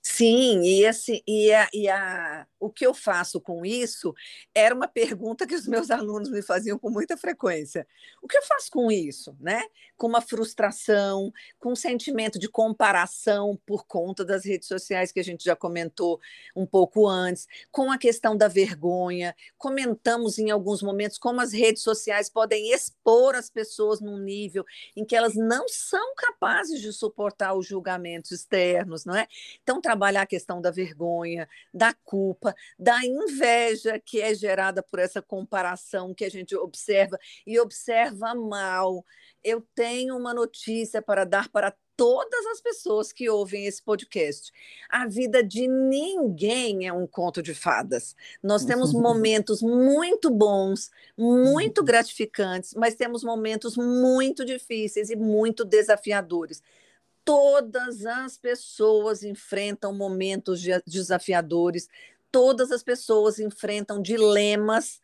Sim, 0.01 0.61
e, 0.61 0.85
esse, 0.85 1.21
e, 1.27 1.53
a, 1.53 1.69
e 1.73 1.89
a, 1.89 2.47
o 2.59 2.69
que 2.69 2.85
eu 2.85 2.93
faço 2.93 3.39
com 3.39 3.65
isso 3.65 4.13
era 4.53 4.73
uma 4.73 4.87
pergunta 4.87 5.45
que 5.45 5.55
os 5.55 5.67
meus 5.67 5.91
alunos 5.91 6.29
me 6.29 6.41
faziam 6.41 6.77
com 6.77 6.89
muita 6.89 7.17
frequência. 7.17 7.87
O 8.21 8.27
que 8.27 8.37
eu 8.37 8.43
faço 8.43 8.69
com 8.71 8.91
isso? 8.91 9.35
Né? 9.39 9.63
Com 9.95 10.07
uma 10.07 10.21
frustração, 10.21 11.31
com 11.59 11.71
um 11.71 11.75
sentimento 11.75 12.39
de 12.39 12.49
comparação 12.49 13.59
por 13.65 13.85
conta 13.85 14.25
das 14.25 14.45
redes 14.45 14.67
sociais 14.67 15.11
que 15.11 15.19
a 15.19 15.23
gente 15.23 15.43
já 15.43 15.55
comentou 15.55 16.19
um 16.55 16.65
pouco 16.65 17.07
antes, 17.07 17.47
com 17.71 17.91
a 17.91 17.97
questão 17.97 18.35
da 18.35 18.47
vergonha. 18.47 19.35
Comentamos 19.57 20.37
em 20.37 20.49
alguns 20.49 20.81
momentos 20.81 21.17
como 21.17 21.41
as 21.41 21.53
redes 21.53 21.83
sociais 21.83 22.29
podem 22.29 22.71
expor 22.71 23.35
as 23.35 23.49
pessoas 23.49 23.99
num 23.99 24.17
nível 24.17 24.65
em 24.95 25.05
que 25.05 25.15
elas 25.15 25.35
não 25.35 25.67
são 25.67 26.13
capazes 26.15 26.81
de 26.81 26.91
suportar 26.91 27.53
os 27.53 27.65
julgamentos 27.65 28.31
externos, 28.31 29.05
não 29.05 29.15
é? 29.15 29.27
Então, 29.61 29.81
trabalhar 29.81 30.23
a 30.23 30.27
questão 30.27 30.61
da 30.61 30.71
vergonha, 30.71 31.47
da 31.73 31.93
culpa, 31.93 32.46
da 32.77 33.03
inveja 33.05 33.99
que 33.99 34.21
é 34.21 34.33
gerada 34.33 34.83
por 34.83 34.99
essa 34.99 35.21
comparação 35.21 36.13
que 36.13 36.25
a 36.25 36.29
gente 36.29 36.55
observa 36.55 37.17
e 37.45 37.59
observa 37.59 38.33
mal. 38.35 39.05
Eu 39.43 39.65
tenho 39.75 40.17
uma 40.17 40.33
notícia 40.33 41.01
para 41.01 41.25
dar 41.25 41.49
para 41.49 41.73
todas 41.97 42.45
as 42.45 42.61
pessoas 42.61 43.11
que 43.11 43.27
ouvem 43.27 43.65
esse 43.65 43.81
podcast. 43.81 44.51
A 44.87 45.07
vida 45.07 45.43
de 45.43 45.67
ninguém 45.67 46.87
é 46.87 46.93
um 46.93 47.07
conto 47.07 47.41
de 47.41 47.55
fadas. 47.55 48.15
Nós 48.41 48.63
temos 48.63 48.93
momentos 48.93 49.61
muito 49.61 50.29
bons, 50.29 50.91
muito 51.17 51.83
gratificantes, 51.83 52.75
mas 52.75 52.93
temos 52.93 53.23
momentos 53.23 53.75
muito 53.75 54.45
difíceis 54.45 55.09
e 55.09 55.15
muito 55.15 55.65
desafiadores 55.65 56.61
todas 57.27 58.05
as 58.05 58.37
pessoas 58.37 59.21
enfrentam 59.21 59.93
momentos 59.93 60.63
desafiadores, 60.87 61.89
todas 62.31 62.71
as 62.71 62.83
pessoas 62.83 63.39
enfrentam 63.39 64.01
dilemas 64.01 65.01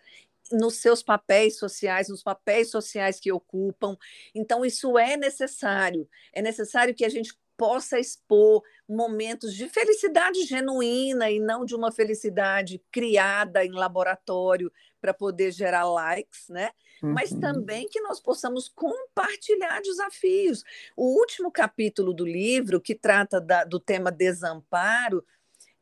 nos 0.52 0.76
seus 0.76 1.02
papéis 1.02 1.58
sociais, 1.58 2.10
nos 2.10 2.22
papéis 2.22 2.70
sociais 2.70 3.20
que 3.20 3.32
ocupam. 3.32 3.98
Então, 4.36 4.66
isso 4.66 4.98
é 4.98 5.18
necessário. 5.18 6.08
É 6.32 6.42
necessário 6.42 6.94
que 6.94 7.06
a 7.06 7.10
gente 7.10 7.34
possa 7.58 8.00
expor 8.00 8.64
momentos 8.88 9.54
de 9.54 9.70
felicidade 9.70 10.44
genuína 10.44 11.30
e 11.30 11.40
não 11.40 11.66
de 11.66 11.76
uma 11.76 11.92
felicidade 11.92 12.82
criada 12.92 13.64
em 13.64 13.72
laboratório 13.72 14.72
para 15.00 15.14
poder 15.14 15.52
gerar 15.52 15.86
likes, 15.86 16.48
né? 16.50 16.72
Uhum. 17.02 17.14
Mas 17.14 17.32
também 17.32 17.88
que 17.88 18.02
nós 18.02 18.20
possamos 18.20 18.70
compartilhar 18.70 19.82
desafios. 19.82 20.64
O 20.96 21.20
último 21.20 21.52
capítulo 21.52 22.14
do 22.14 22.26
livro, 22.26 22.82
que 22.82 22.96
trata 22.96 23.40
da, 23.40 23.64
do 23.64 23.80
tema 23.80 24.12
desamparo, 24.12 25.24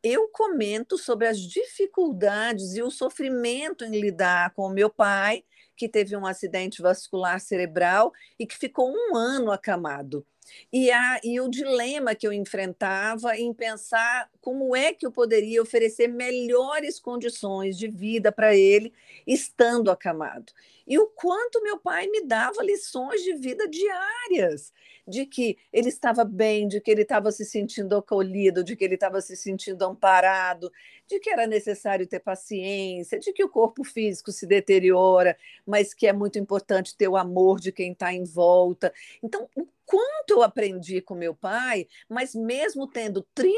eu 0.02 0.28
comento 0.28 0.98
sobre 0.98 1.28
as 1.28 1.38
dificuldades 1.38 2.74
e 2.74 2.82
o 2.82 2.90
sofrimento 2.90 3.84
em 3.84 4.00
lidar 4.00 4.52
com 4.54 4.62
o 4.62 4.72
meu 4.72 4.90
pai, 4.90 5.44
que 5.76 5.88
teve 5.88 6.16
um 6.16 6.26
acidente 6.26 6.82
vascular 6.82 7.40
cerebral 7.40 8.12
e 8.38 8.46
que 8.46 8.56
ficou 8.56 8.92
um 8.92 9.16
ano 9.16 9.50
acamado. 9.50 10.26
E, 10.72 10.90
a, 10.90 11.20
e 11.22 11.40
o 11.40 11.48
dilema 11.48 12.14
que 12.14 12.26
eu 12.26 12.32
enfrentava 12.32 13.36
em 13.36 13.52
pensar 13.52 14.30
como 14.40 14.74
é 14.74 14.92
que 14.92 15.06
eu 15.06 15.12
poderia 15.12 15.62
oferecer 15.62 16.08
melhores 16.08 16.98
condições 16.98 17.78
de 17.78 17.88
vida 17.88 18.32
para 18.32 18.54
ele 18.56 18.92
estando 19.26 19.90
acamado. 19.90 20.52
E 20.86 20.98
o 20.98 21.06
quanto 21.06 21.62
meu 21.62 21.78
pai 21.78 22.08
me 22.08 22.24
dava 22.24 22.62
lições 22.62 23.22
de 23.22 23.34
vida 23.34 23.68
diárias, 23.68 24.72
de 25.06 25.26
que 25.26 25.56
ele 25.72 25.88
estava 25.88 26.24
bem, 26.24 26.66
de 26.68 26.80
que 26.80 26.90
ele 26.90 27.02
estava 27.02 27.30
se 27.30 27.44
sentindo 27.44 27.96
acolhido, 27.96 28.64
de 28.64 28.76
que 28.76 28.84
ele 28.84 28.94
estava 28.94 29.20
se 29.20 29.36
sentindo 29.36 29.84
amparado, 29.84 30.72
de 31.06 31.18
que 31.18 31.30
era 31.30 31.46
necessário 31.46 32.06
ter 32.06 32.20
paciência, 32.20 33.18
de 33.18 33.32
que 33.32 33.44
o 33.44 33.48
corpo 33.48 33.84
físico 33.84 34.32
se 34.32 34.46
deteriora, 34.46 35.36
mas 35.66 35.92
que 35.94 36.06
é 36.06 36.12
muito 36.12 36.38
importante 36.38 36.96
ter 36.96 37.08
o 37.08 37.16
amor 37.16 37.60
de 37.60 37.72
quem 37.72 37.92
está 37.92 38.12
em 38.12 38.24
volta. 38.24 38.92
Então, 39.22 39.48
o 39.56 39.66
quanto 39.92 40.30
eu 40.30 40.42
aprendi 40.42 41.02
com 41.02 41.14
meu 41.14 41.34
pai, 41.34 41.86
mas 42.08 42.34
mesmo 42.34 42.86
tendo 42.86 43.26
30 43.34 43.54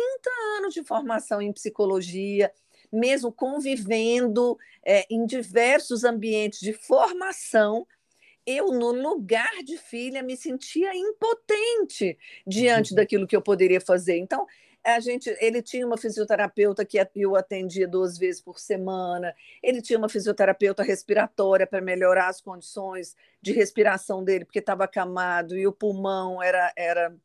anos 0.58 0.74
de 0.74 0.82
formação 0.82 1.40
em 1.40 1.52
psicologia, 1.52 2.52
mesmo 2.92 3.30
convivendo 3.30 4.58
é, 4.84 5.06
em 5.08 5.24
diversos 5.26 6.02
ambientes 6.02 6.58
de 6.58 6.72
formação, 6.72 7.86
eu, 8.44 8.66
no 8.72 8.90
lugar 8.90 9.62
de 9.64 9.78
filha, 9.78 10.24
me 10.24 10.36
sentia 10.36 10.90
impotente 10.92 12.18
diante 12.44 12.90
uhum. 12.90 12.96
daquilo 12.96 13.28
que 13.28 13.36
eu 13.36 13.40
poderia 13.40 13.80
fazer. 13.80 14.18
Então, 14.18 14.44
a 14.84 15.00
gente, 15.00 15.34
ele 15.40 15.62
tinha 15.62 15.86
uma 15.86 15.96
fisioterapeuta 15.96 16.84
que 16.84 16.98
eu 17.14 17.36
atendia 17.36 17.88
duas 17.88 18.18
vezes 18.18 18.40
por 18.40 18.58
semana, 18.58 19.34
ele 19.62 19.80
tinha 19.80 19.98
uma 19.98 20.08
fisioterapeuta 20.08 20.82
respiratória 20.82 21.66
para 21.66 21.80
melhorar 21.80 22.28
as 22.28 22.40
condições 22.40 23.16
de 23.40 23.52
respiração 23.52 24.22
dele, 24.22 24.44
porque 24.44 24.58
estava 24.58 24.84
acamado 24.84 25.56
e 25.56 25.66
o 25.66 25.72
pulmão 25.72 26.42
era, 26.42 26.72
era 26.76 27.16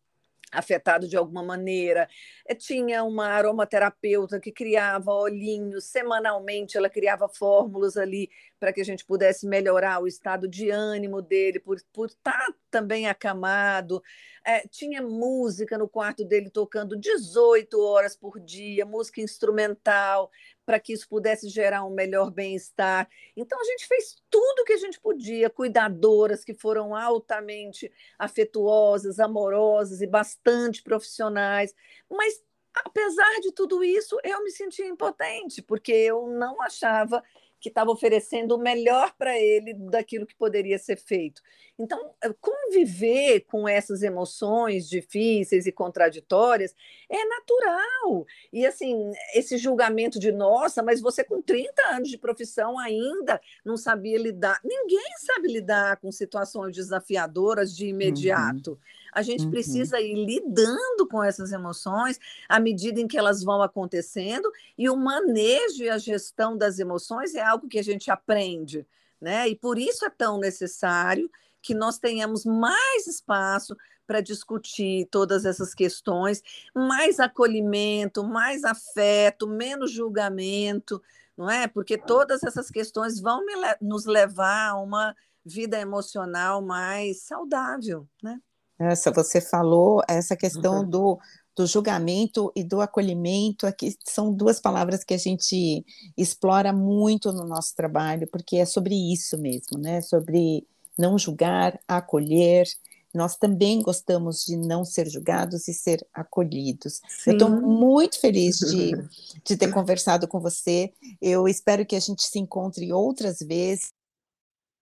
afetado 0.52 1.08
de 1.08 1.16
alguma 1.16 1.44
maneira. 1.44 2.08
Eh, 2.48 2.56
tinha 2.56 3.04
uma 3.04 3.28
aromaterapeuta 3.28 4.40
que 4.40 4.52
criava 4.52 5.12
olhinhos, 5.12 5.86
semanalmente 5.86 6.78
ela 6.78 6.90
criava 6.90 7.28
fórmulas 7.28 7.98
ali 7.98 8.30
para 8.60 8.74
que 8.74 8.82
a 8.82 8.86
gente 8.86 9.06
pudesse 9.06 9.48
melhorar 9.48 10.02
o 10.02 10.08
estado 10.08 10.48
de 10.48 10.70
ânimo 10.70 11.22
dele, 11.22 11.60
por, 11.60 11.78
por 11.94 12.08
estar 12.08 12.32
tá 12.32 12.54
também 12.70 13.08
acamado. 13.08 14.02
É, 14.46 14.68
tinha 14.68 15.02
música 15.02 15.78
no 15.78 15.88
quarto 15.88 16.26
dele 16.26 16.50
tocando 16.50 16.98
18 16.98 17.80
horas 17.80 18.16
por 18.16 18.40
dia, 18.40 18.86
música 18.86 19.22
instrumental, 19.22 20.30
para 20.70 20.80
que 20.80 20.94
isso 20.94 21.10
pudesse 21.10 21.50
gerar 21.50 21.84
um 21.84 21.90
melhor 21.90 22.30
bem-estar. 22.30 23.10
Então, 23.36 23.60
a 23.60 23.64
gente 23.64 23.88
fez 23.88 24.22
tudo 24.30 24.60
o 24.60 24.64
que 24.64 24.74
a 24.74 24.78
gente 24.78 25.00
podia, 25.00 25.50
cuidadoras 25.50 26.46
que 26.46 26.54
foram 26.54 26.96
altamente 26.96 27.92
afetuosas, 28.20 29.20
amorosas 29.20 30.00
e 30.00 30.06
bastante 30.06 30.84
profissionais, 30.84 31.74
mas 32.08 32.40
apesar 32.86 33.40
de 33.42 33.52
tudo 33.52 33.84
isso, 33.84 34.16
eu 34.24 34.44
me 34.44 34.52
sentia 34.52 34.86
impotente, 34.86 35.60
porque 35.60 35.92
eu 35.92 36.28
não 36.28 36.62
achava 36.62 37.24
que 37.60 37.70
estava 37.70 37.92
oferecendo 37.92 38.56
o 38.56 38.60
melhor 38.60 39.14
para 39.18 39.38
ele 39.38 39.74
daquilo 39.74 40.26
que 40.26 40.36
poderia 40.36 40.78
ser 40.78 40.98
feito. 40.98 41.42
Então, 41.78 42.12
eh, 42.22 42.34
conviver 42.42 43.42
com 43.42 43.68
essas 43.68 44.04
emoções 44.04 44.90
difíceis 44.90 45.66
e 45.66 45.72
contraditórias 45.72 46.76
é 47.10 47.26
natural. 47.26 48.26
E, 48.52 48.66
assim, 48.66 49.12
esse 49.34 49.58
julgamento 49.58 50.20
de, 50.20 50.32
nossa, 50.32 50.84
mas 50.84 51.00
você 51.00 51.24
com 51.24 51.42
30 51.42 51.82
anos 51.88 52.10
de 52.10 52.18
profissão 52.18 52.78
ainda 52.78 53.40
não 53.64 53.78
sabia 53.78 54.18
lidar. 54.18 54.60
Ninguém 54.64 55.18
sabe 55.18 55.48
lidar 55.48 55.98
com 55.98 56.12
situações 56.12 56.76
desafiadoras 56.76 57.76
de 57.76 57.88
imediato. 57.88 58.72
Uhum. 58.72 58.78
A 59.12 59.22
gente 59.22 59.46
uhum. 59.46 59.52
precisa 59.52 60.00
ir 60.00 60.26
lidando 60.26 61.08
com 61.10 61.24
essas 61.24 61.52
emoções 61.52 62.20
à 62.48 62.60
medida 62.60 63.00
em 63.00 63.08
que 63.08 63.18
elas 63.18 63.44
vão 63.44 63.62
acontecendo, 63.62 64.52
e 64.78 64.90
o 64.90 64.96
manejo 64.96 65.84
e 65.84 65.90
a 65.90 65.98
gestão 65.98 66.58
das 66.58 66.80
emoções 66.80 67.36
é 67.36 67.42
algo 67.42 67.68
que 67.68 67.80
a 67.80 67.84
gente 67.84 68.10
aprende. 68.12 68.86
Né? 69.20 69.50
E 69.50 69.56
por 69.56 69.78
isso 69.78 70.06
é 70.06 70.10
tão 70.10 70.38
necessário 70.38 71.30
que 71.62 71.74
nós 71.74 71.98
tenhamos 71.98 72.46
mais 72.46 73.06
espaço 73.08 73.76
para 74.08 74.22
discutir 74.22 75.08
todas 75.12 75.46
essas 75.46 75.76
questões, 75.76 76.42
mais 76.74 77.20
acolhimento, 77.20 78.24
mais 78.24 78.64
afeto, 78.64 79.46
menos 79.48 79.92
julgamento, 79.92 81.02
não 81.38 81.50
é? 81.50 81.68
Porque 81.68 81.98
todas 81.98 82.44
essas 82.44 82.72
questões 82.72 83.20
vão 83.20 83.46
nos 83.80 84.06
levar 84.06 84.70
a 84.70 84.78
uma 84.82 85.16
vida 85.46 85.80
emocional 85.80 86.62
mais 86.62 87.22
saudável, 87.22 88.08
né? 88.22 88.42
Essa 88.80 89.12
você 89.12 89.42
falou 89.42 90.02
essa 90.08 90.38
questão 90.38 90.80
uhum. 90.80 90.90
do, 90.90 91.20
do 91.56 91.68
julgamento 91.68 92.52
e 92.56 92.64
do 92.64 92.80
acolhimento, 92.80 93.68
aqui 93.68 93.94
são 94.08 94.34
duas 94.34 94.62
palavras 94.62 95.04
que 95.04 95.14
a 95.14 95.18
gente 95.18 95.86
explora 96.18 96.72
muito 96.72 97.34
no 97.34 97.46
nosso 97.46 97.76
trabalho, 97.76 98.28
porque 98.32 98.56
é 98.56 98.66
sobre 98.66 98.96
isso 98.96 99.38
mesmo, 99.38 99.78
né? 99.78 100.02
Sobre 100.02 100.66
não 100.98 101.18
julgar, 101.18 101.78
acolher. 101.86 102.66
Nós 103.14 103.36
também 103.36 103.82
gostamos 103.82 104.46
de 104.46 104.56
não 104.56 104.86
ser 104.86 105.10
julgados 105.10 105.68
e 105.68 105.74
ser 105.74 106.06
acolhidos. 106.14 107.02
Sim. 107.10 107.32
Eu 107.32 107.34
estou 107.34 107.50
muito 107.50 108.20
feliz 108.20 108.60
de, 108.60 108.92
de 109.44 109.58
ter 109.58 109.72
conversado 109.74 110.28
com 110.28 110.40
você. 110.40 110.94
Eu 111.22 111.48
espero 111.48 111.86
que 111.86 111.96
a 111.96 112.00
gente 112.00 112.24
se 112.24 112.40
encontre 112.40 112.94
outras 112.94 113.40
vezes 113.40 113.92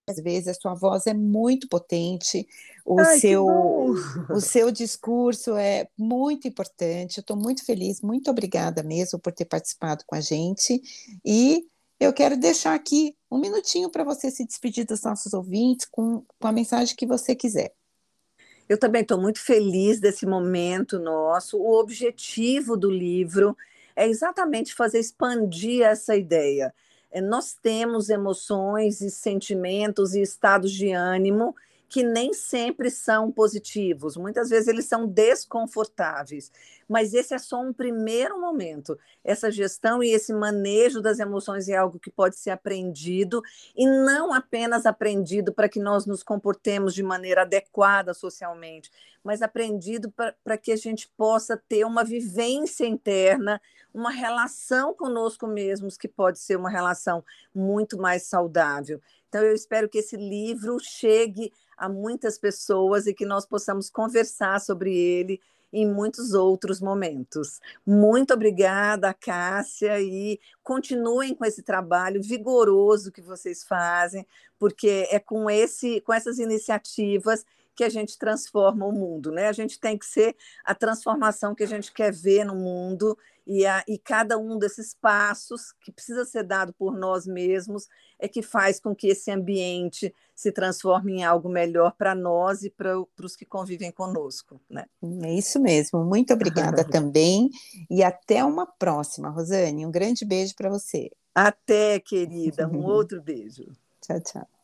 às 0.08 0.18
vezes 0.18 0.48
a 0.48 0.54
sua 0.54 0.74
voz 0.74 1.06
é 1.06 1.14
muito 1.14 1.68
potente, 1.68 2.48
o 2.86 3.00
Ai, 3.00 3.20
seu 3.20 3.46
o 4.30 4.40
seu 4.40 4.72
discurso 4.72 5.56
é 5.58 5.90
muito 5.98 6.48
importante. 6.48 7.18
Eu 7.18 7.22
estou 7.22 7.36
muito 7.36 7.66
feliz, 7.66 8.02
muito 8.02 8.32
obrigada 8.32 8.82
mesmo 8.82 9.20
por 9.20 9.34
ter 9.34 9.46
participado 9.46 10.06
com 10.08 10.16
a 10.16 10.22
gente 10.22 10.82
e 11.26 11.68
eu 12.00 12.14
quero 12.14 12.38
deixar 12.38 12.74
aqui 12.74 13.16
um 13.30 13.40
minutinho 13.40 13.90
para 13.90 14.04
você 14.04 14.32
se 14.32 14.46
despedir 14.46 14.86
dos 14.86 15.02
nossos 15.02 15.34
ouvintes 15.34 15.88
com, 15.90 16.24
com 16.40 16.48
a 16.48 16.52
mensagem 16.52 16.96
que 16.96 17.08
você 17.08 17.36
quiser. 17.36 17.74
Eu 18.70 18.78
também 18.78 19.02
estou 19.02 19.20
muito 19.20 19.40
feliz 19.40 20.00
desse 20.00 20.26
momento 20.26 21.00
nosso. 21.00 21.58
O 21.58 21.80
objetivo 21.80 22.78
do 22.78 22.92
livro 22.92 23.58
é 23.96 24.08
exatamente 24.08 24.76
fazer 24.76 25.00
expandir 25.00 25.82
essa 25.82 26.16
ideia. 26.16 26.74
É, 27.12 27.22
nós 27.22 27.54
temos 27.54 28.10
emoções 28.10 29.02
e 29.02 29.10
sentimentos 29.10 30.14
e 30.14 30.22
estados 30.22 30.72
de 30.72 30.92
ânimo 30.92 31.56
que 31.90 32.04
nem 32.04 32.34
sempre 32.34 32.92
são 32.92 33.32
positivos, 33.32 34.18
muitas 34.18 34.50
vezes 34.50 34.68
eles 34.68 34.86
são 34.86 35.08
desconfortáveis, 35.08 36.52
mas 36.88 37.14
esse 37.14 37.34
é 37.34 37.38
só 37.38 37.62
um 37.62 37.72
primeiro 37.72 38.40
momento. 38.40 38.98
Essa 39.24 39.50
gestão 39.50 40.04
e 40.04 40.12
esse 40.12 40.34
manejo 40.34 41.02
das 41.02 41.20
emoções 41.20 41.70
é 41.70 41.78
algo 41.78 42.00
que 42.00 42.12
pode 42.12 42.36
ser 42.38 42.50
aprendido 42.50 43.42
e 43.76 43.86
não 43.86 44.34
apenas 44.34 44.86
aprendido 44.86 45.54
para 45.54 45.70
que 45.70 45.80
nós 45.80 46.06
nos 46.06 46.24
comportemos 46.24 46.94
de 46.94 47.04
maneira 47.04 47.44
adequada 47.44 48.14
socialmente, 48.14 48.92
mas 49.24 49.42
aprendido 49.42 50.14
para 50.44 50.58
que 50.58 50.72
a 50.72 50.78
gente 50.78 51.10
possa 51.18 51.56
ter 51.70 51.86
uma 51.86 52.04
vivência 52.04 52.86
interna, 52.86 53.62
uma 53.94 54.12
relação 54.12 54.94
conosco 54.94 55.48
mesmos 55.48 55.98
que 55.98 56.08
pode 56.08 56.40
ser 56.40 56.58
uma 56.58 56.70
relação 56.70 57.24
muito 57.54 57.98
mais 57.98 58.24
saudável. 58.24 59.02
Então, 59.28 59.44
eu 59.44 59.54
espero 59.54 59.90
que 59.90 60.00
esse 60.00 60.16
livro 60.16 60.78
chegue 60.80 61.52
a 61.78 61.88
muitas 61.88 62.38
pessoas 62.38 63.08
e 63.08 63.14
que 63.14 63.26
nós 63.26 63.46
possamos 63.46 63.90
conversar 63.90 64.60
sobre 64.60 64.96
ele 64.98 65.40
em 65.72 65.86
muitos 65.86 66.34
outros 66.34 66.80
momentos. 66.80 67.60
Muito 67.86 68.34
obrigada, 68.34 69.14
Cássia, 69.14 70.02
e 70.02 70.40
continuem 70.64 71.36
com 71.36 71.46
esse 71.46 71.62
trabalho 71.62 72.22
vigoroso 72.24 73.12
que 73.12 73.22
vocês 73.22 73.64
fazem, 73.64 74.26
porque 74.58 75.08
é 75.12 75.20
com 75.20 75.50
esse 75.50 76.02
com 76.02 76.14
essas 76.14 76.40
iniciativas 76.40 77.46
que 77.76 77.84
a 77.84 77.90
gente 77.90 78.18
transforma 78.18 78.88
o 78.88 78.92
mundo, 78.92 79.32
né? 79.32 79.48
A 79.48 79.54
gente 79.54 79.80
tem 79.80 79.98
que 79.98 80.06
ser 80.06 80.36
a 80.66 80.74
transformação 80.74 81.54
que 81.54 81.64
a 81.64 81.68
gente 81.68 81.94
quer 81.94 82.12
ver 82.12 82.44
no 82.44 82.56
mundo 82.56 83.16
e, 83.48 83.66
a, 83.66 83.84
e 83.88 83.98
cada 83.98 84.38
um 84.38 84.60
desses 84.60 84.94
passos 84.94 85.72
que 85.82 85.92
precisa 85.92 86.26
ser 86.26 86.44
dado 86.44 86.74
por 86.74 86.98
nós 86.98 87.26
mesmos 87.26 87.88
é 88.20 88.28
que 88.28 88.42
faz 88.42 88.80
com 88.80 88.94
que 88.94 89.08
esse 89.08 89.32
ambiente 89.32 90.14
se 90.36 90.52
transforme 90.52 91.14
em 91.14 91.24
algo 91.24 91.48
melhor 91.48 91.94
para 91.98 92.14
nós 92.14 92.64
e 92.64 92.70
para 92.70 93.00
os 93.24 93.36
que 93.36 93.46
convivem 93.46 93.92
conosco. 93.92 94.60
Né? 94.70 94.86
É 95.24 95.34
isso 95.34 95.60
mesmo. 95.62 96.04
Muito 96.04 96.34
obrigada 96.34 96.84
também 96.90 97.50
e 97.90 98.04
até 98.04 98.44
uma 98.44 98.66
próxima, 98.66 99.30
Rosane. 99.30 99.86
Um 99.86 99.92
grande 99.92 100.26
beijo 100.26 100.54
para 100.54 100.70
você. 100.70 101.10
Até, 101.34 102.00
querida. 102.00 102.68
Um 102.68 102.84
outro 102.86 103.22
beijo. 103.22 103.64
tchau, 104.02 104.20
tchau. 104.20 104.57